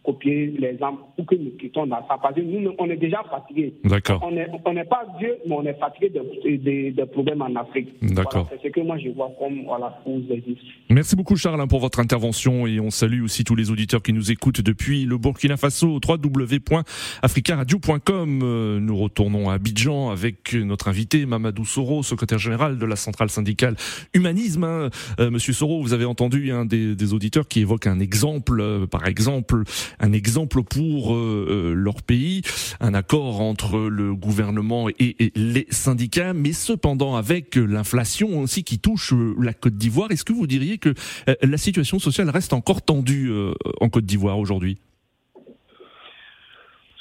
copier 0.05 0.53
l'exemple 0.59 1.03
pour 1.17 1.27
que 1.27 1.35
nous 1.37 1.51
quittons 1.61 1.87
dans 1.87 2.05
ça. 2.09 2.19
Parce 2.21 2.35
que 2.35 2.41
nous, 2.41 2.73
on 2.79 2.91
est 2.91 2.97
déjà 2.97 3.23
fatigués. 3.31 3.75
D'accord. 3.85 4.21
On 4.25 4.33
n'est 4.33 4.49
on 4.65 4.73
n'est 4.73 4.85
pas 4.85 5.05
vieux, 5.21 5.37
mais 5.47 5.55
on 5.55 5.65
est 5.65 5.79
fatigué 5.79 6.11
des 6.11 6.59
des- 6.59 6.91
des 6.91 7.07
problèmes 7.07 7.43
en 7.43 7.55
Afrique. 7.57 7.89
D'accord. 8.03 8.45
Voilà, 8.49 8.61
c'est 8.63 8.69
ce 8.69 8.73
que 8.73 8.81
moi, 8.81 8.97
je 8.99 9.11
vois 9.11 9.31
comme 9.39 9.63
voilà, 9.65 10.01
aider. 10.07 10.43
Merci 10.91 11.15
beaucoup 11.17 11.37
Charles 11.37 11.61
hein, 11.61 11.67
pour 11.67 11.81
votre 11.81 12.01
intervention 12.01 12.67
et 12.67 12.81
on 12.81 12.91
salue 12.91 13.23
aussi 13.23 13.45
tous 13.45 13.55
les 13.55 13.71
auditeurs 13.71 14.03
qui 14.03 14.13
nous 14.13 14.31
écoutent 14.33 14.61
depuis 14.61 15.05
le 15.05 15.17
Burkina 15.19 15.57
Faso 15.57 16.01
www.africaradio.com. 16.07 18.41
Euh, 18.43 18.81
Nous 18.81 18.97
retournons 18.97 19.51
à 19.51 19.55
Abidjan 19.55 20.11
avec 20.11 20.55
notre 20.55 20.89
invité 20.89 21.27
Mamadou 21.27 21.65
Soro, 21.65 22.03
secrétaire 22.03 22.39
général 22.39 22.79
de 22.79 22.87
la 22.87 22.97
centrale 22.97 23.31
syndicale 23.31 23.77
Humanisme. 24.15 24.65
hein. 24.65 24.91
Euh, 25.21 25.31
Monsieur 25.31 25.53
Soro, 25.53 25.83
vous 25.83 25.93
avez 25.93 26.05
entendu 26.05 26.51
un 26.53 26.65
des, 26.65 26.95
des 26.95 27.15
auditeurs 27.15 27.47
qui 27.49 27.61
évoque 27.61 27.87
un 27.87 28.01
exemple, 28.01 28.61
euh, 28.61 28.87
par 28.87 29.07
exemple, 29.07 29.63
un 30.01 30.13
exemple 30.13 30.63
pour 30.63 31.15
euh, 31.15 31.47
euh, 31.49 31.75
leur 31.75 32.03
pays, 32.03 32.43
un 32.81 32.95
accord 32.95 33.41
entre 33.41 33.79
le 33.79 34.15
gouvernement 34.15 34.89
et, 34.89 35.17
et 35.19 35.33
les 35.35 35.67
syndicats, 35.71 36.33
mais 36.33 36.53
cependant 36.53 37.17
avec 37.17 37.57
l'inflation 37.57 38.41
aussi 38.41 38.65
qui 38.65 38.79
touche 38.79 39.13
euh, 39.13 39.35
la 39.41 39.55
Côte 39.55 39.75
d'Ivoire, 39.77 40.11
est-ce 40.11 40.25
que 40.25 40.33
vous 40.33 40.47
diriez 40.47 40.79
que 40.79 40.95
la 41.43 41.57
situation 41.57 41.99
sociale 41.99 42.31
reste 42.31 42.53
encore 42.53 42.83
tendue 42.83 43.33
en 43.81 43.89
Côte 43.89 44.05
d'Ivoire 44.05 44.39
aujourd'hui? 44.39 44.79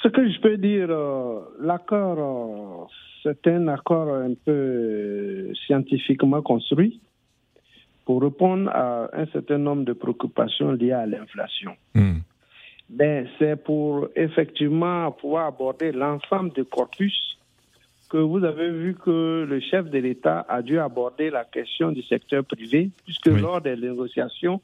Ce 0.02 0.08
que 0.08 0.28
je 0.28 0.40
peux 0.40 0.56
dire, 0.56 0.88
euh, 0.90 1.40
l'accord, 1.60 2.18
euh, 2.18 2.86
c'est 3.22 3.46
un 3.46 3.68
accord 3.68 4.12
un 4.12 4.34
peu 4.44 5.52
scientifiquement 5.66 6.42
construit 6.42 7.00
pour 8.04 8.20
répondre 8.20 8.68
à 8.70 9.08
un 9.12 9.26
certain 9.26 9.58
nombre 9.58 9.84
de 9.84 9.92
préoccupations 9.92 10.72
liées 10.72 10.90
à 10.90 11.06
l'inflation. 11.06 11.76
Ben, 13.02 13.26
c'est 13.36 13.56
pour 13.56 14.06
effectivement 14.14 15.10
pouvoir 15.10 15.48
aborder 15.48 15.90
l'ensemble 15.90 16.52
du 16.52 16.64
corpus 16.64 17.36
que 18.08 18.16
vous 18.16 18.44
avez 18.44 18.70
vu 18.70 18.94
que 18.94 19.44
le 19.44 19.58
chef 19.58 19.90
de 19.90 19.98
l'État 19.98 20.46
a 20.48 20.62
dû 20.62 20.78
aborder 20.78 21.28
la 21.28 21.44
question 21.44 21.90
du 21.90 22.00
secteur 22.04 22.44
privé, 22.44 22.90
puisque 23.04 23.26
lors 23.26 23.60
des 23.60 23.74
négociations, 23.74 24.60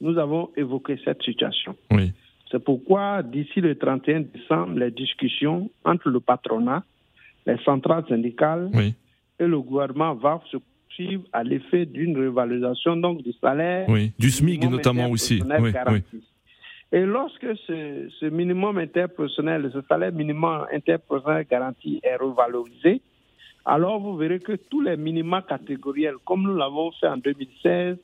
nous 0.00 0.18
avons 0.18 0.50
évoqué 0.56 1.00
cette 1.04 1.20
situation. 1.24 1.74
Oui. 1.90 2.12
C'est 2.48 2.62
pourquoi, 2.62 3.24
d'ici 3.24 3.60
le 3.60 3.76
31 3.76 4.20
décembre, 4.20 4.78
les 4.78 4.92
discussions 4.92 5.68
entre 5.84 6.10
le 6.10 6.20
patronat, 6.20 6.84
les 7.44 7.58
centrales 7.64 8.04
syndicales 8.08 8.70
et 9.40 9.46
le 9.48 9.60
gouvernement 9.60 10.14
vont 10.14 10.40
se 10.48 10.58
poursuivre 10.58 11.24
à 11.32 11.42
l'effet 11.42 11.86
d'une 11.86 12.16
revalorisation 12.16 12.94
donc, 12.98 13.24
du 13.24 13.32
salaire. 13.40 13.88
Oui, 13.88 14.12
du 14.16 14.30
SMIC 14.30 14.62
notamment 14.70 15.10
aussi. 15.10 15.42
Oui, 15.42 15.72
Et 16.92 17.04
lorsque 17.04 17.56
ce, 17.66 18.08
ce, 18.20 18.26
minimum 18.26 18.78
interprofessionnel, 18.78 19.70
ce 19.72 19.80
salaire 19.88 20.12
minimum 20.12 20.66
interprofessionnel 20.72 21.46
garanti 21.50 22.00
est 22.02 22.16
revalorisé, 22.16 23.00
alors 23.64 23.98
vous 24.00 24.16
verrez 24.16 24.40
que 24.40 24.52
tous 24.52 24.80
les 24.82 24.96
minima 24.96 25.42
catégoriels, 25.42 26.16
comme 26.24 26.42
nous 26.42 26.54
l'avons 26.54 26.92
fait 26.92 27.08
en 27.08 27.16
2016, 27.16 27.96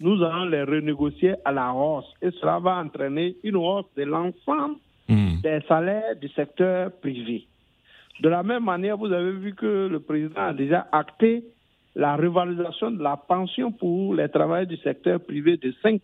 nous 0.00 0.22
allons 0.22 0.46
les 0.46 0.62
renégocier 0.62 1.34
à 1.44 1.52
la 1.52 1.72
hausse 1.72 2.12
et 2.20 2.30
cela 2.32 2.58
va 2.58 2.76
entraîner 2.78 3.36
une 3.42 3.56
hausse 3.56 3.86
de 3.96 4.02
l'ensemble 4.02 4.76
hmm. 5.08 5.40
des 5.42 5.60
salaires 5.68 6.16
du 6.20 6.28
secteur 6.28 6.90
privé. 7.00 7.46
De 8.20 8.28
la 8.28 8.42
même 8.42 8.64
manière, 8.64 8.96
vous 8.96 9.12
avez 9.12 9.32
vu 9.32 9.54
que 9.54 9.88
le 9.88 10.00
président 10.00 10.40
a 10.40 10.52
déjà 10.52 10.86
acté 10.92 11.44
la 11.94 12.16
revalorisation 12.16 12.90
de 12.90 13.02
la 13.02 13.16
pension 13.16 13.72
pour 13.72 14.14
les 14.14 14.28
travailleurs 14.28 14.66
du 14.66 14.76
secteur 14.78 15.20
privé 15.20 15.56
de 15.56 15.70
5%. 15.82 16.00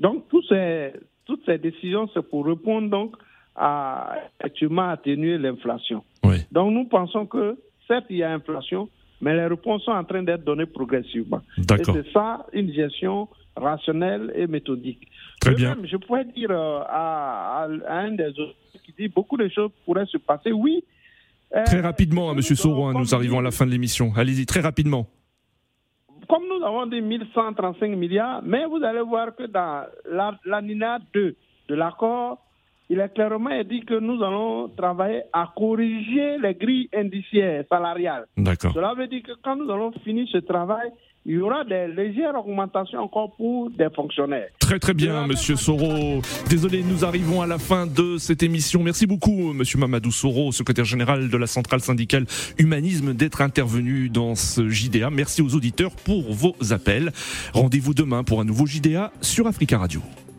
Donc, 0.00 0.28
toutes 0.28 0.46
ces, 0.48 0.92
toutes 1.26 1.44
ces 1.44 1.58
décisions, 1.58 2.08
c'est 2.12 2.22
pour 2.22 2.46
répondre 2.46 2.88
donc 2.88 3.14
à 3.54 4.14
atténuer 4.40 5.38
l'inflation. 5.38 6.02
Donc, 6.50 6.72
nous 6.72 6.86
pensons 6.86 7.26
que 7.26 7.58
certes, 7.86 8.06
il 8.10 8.16
y 8.16 8.22
a 8.22 8.32
inflation, 8.32 8.88
mais 9.20 9.34
les 9.34 9.46
réponses 9.46 9.82
sont 9.84 9.92
en 9.92 10.04
train 10.04 10.22
d'être 10.22 10.44
données 10.44 10.66
progressivement. 10.66 11.42
Et 11.58 11.84
c'est 11.84 12.12
ça, 12.12 12.46
une 12.52 12.72
gestion 12.72 13.28
rationnelle 13.56 14.32
et 14.34 14.46
méthodique. 14.46 15.06
Très 15.40 15.54
bien. 15.54 15.76
je 15.84 15.96
pourrais 15.96 16.24
dire 16.24 16.50
euh, 16.50 16.80
à, 16.86 17.66
un 17.88 18.12
des 18.12 18.28
autres 18.28 18.56
qui 18.84 18.94
dit 18.98 19.08
beaucoup 19.08 19.36
de 19.36 19.48
choses 19.48 19.70
pourraient 19.84 20.06
se 20.06 20.18
passer. 20.18 20.52
Oui. 20.52 20.82
Euh, 21.54 21.64
très 21.64 21.80
rapidement, 21.80 22.30
hein, 22.30 22.34
Monsieur 22.34 22.56
hein, 22.64 22.92
nous 22.94 23.14
arrivons 23.14 23.40
à 23.40 23.42
la 23.42 23.50
fin 23.50 23.66
de 23.66 23.70
l'émission. 23.70 24.12
Allez-y, 24.16 24.46
très 24.46 24.60
rapidement. 24.60 25.08
Comme 26.30 26.44
nous 26.46 26.64
avons 26.64 26.86
dit 26.86 27.00
1135 27.00 27.96
milliards, 27.96 28.40
mais 28.44 28.64
vous 28.64 28.84
allez 28.84 29.00
voir 29.00 29.34
que 29.34 29.42
dans 29.48 29.84
l'anina 30.44 31.00
2 31.12 31.34
de 31.68 31.74
l'accord, 31.74 32.38
il 32.88 33.00
est 33.00 33.12
clairement 33.12 33.50
dit 33.64 33.80
que 33.80 33.98
nous 33.98 34.22
allons 34.22 34.68
travailler 34.68 35.22
à 35.32 35.52
corriger 35.56 36.38
les 36.38 36.54
grilles 36.54 36.88
indiciaires 36.94 37.64
salariales. 37.68 38.26
Cela 38.36 38.94
veut 38.94 39.08
dire 39.08 39.24
que 39.24 39.32
quand 39.42 39.56
nous 39.56 39.68
allons 39.72 39.90
finir 40.04 40.28
ce 40.30 40.38
travail, 40.38 40.92
il 41.26 41.34
y 41.34 41.38
aura 41.38 41.64
des 41.64 41.86
légères 41.88 42.34
augmentations 42.34 43.00
encore 43.00 43.32
pour 43.36 43.70
des 43.70 43.88
fonctionnaires. 43.94 44.48
Très 44.58 44.78
très 44.78 44.94
bien, 44.94 45.26
Monsieur 45.26 45.56
Soro. 45.56 46.22
Désolé, 46.48 46.82
nous 46.82 47.04
arrivons 47.04 47.42
à 47.42 47.46
la 47.46 47.58
fin 47.58 47.86
de 47.86 48.16
cette 48.18 48.42
émission. 48.42 48.82
Merci 48.82 49.06
beaucoup, 49.06 49.52
Monsieur 49.52 49.78
Mamadou 49.78 50.10
Soro, 50.10 50.50
secrétaire 50.52 50.84
général 50.84 51.28
de 51.28 51.36
la 51.36 51.46
centrale 51.46 51.80
syndicale 51.80 52.24
Humanisme, 52.58 53.12
d'être 53.12 53.42
intervenu 53.42 54.08
dans 54.08 54.34
ce 54.34 54.68
JDA. 54.68 55.10
Merci 55.10 55.42
aux 55.42 55.54
auditeurs 55.54 55.92
pour 56.04 56.32
vos 56.32 56.54
appels. 56.70 57.12
Rendez-vous 57.52 57.94
demain 57.94 58.24
pour 58.24 58.40
un 58.40 58.44
nouveau 58.44 58.66
JDA 58.66 59.12
sur 59.20 59.46
Africa 59.46 59.78
Radio. 59.78 60.00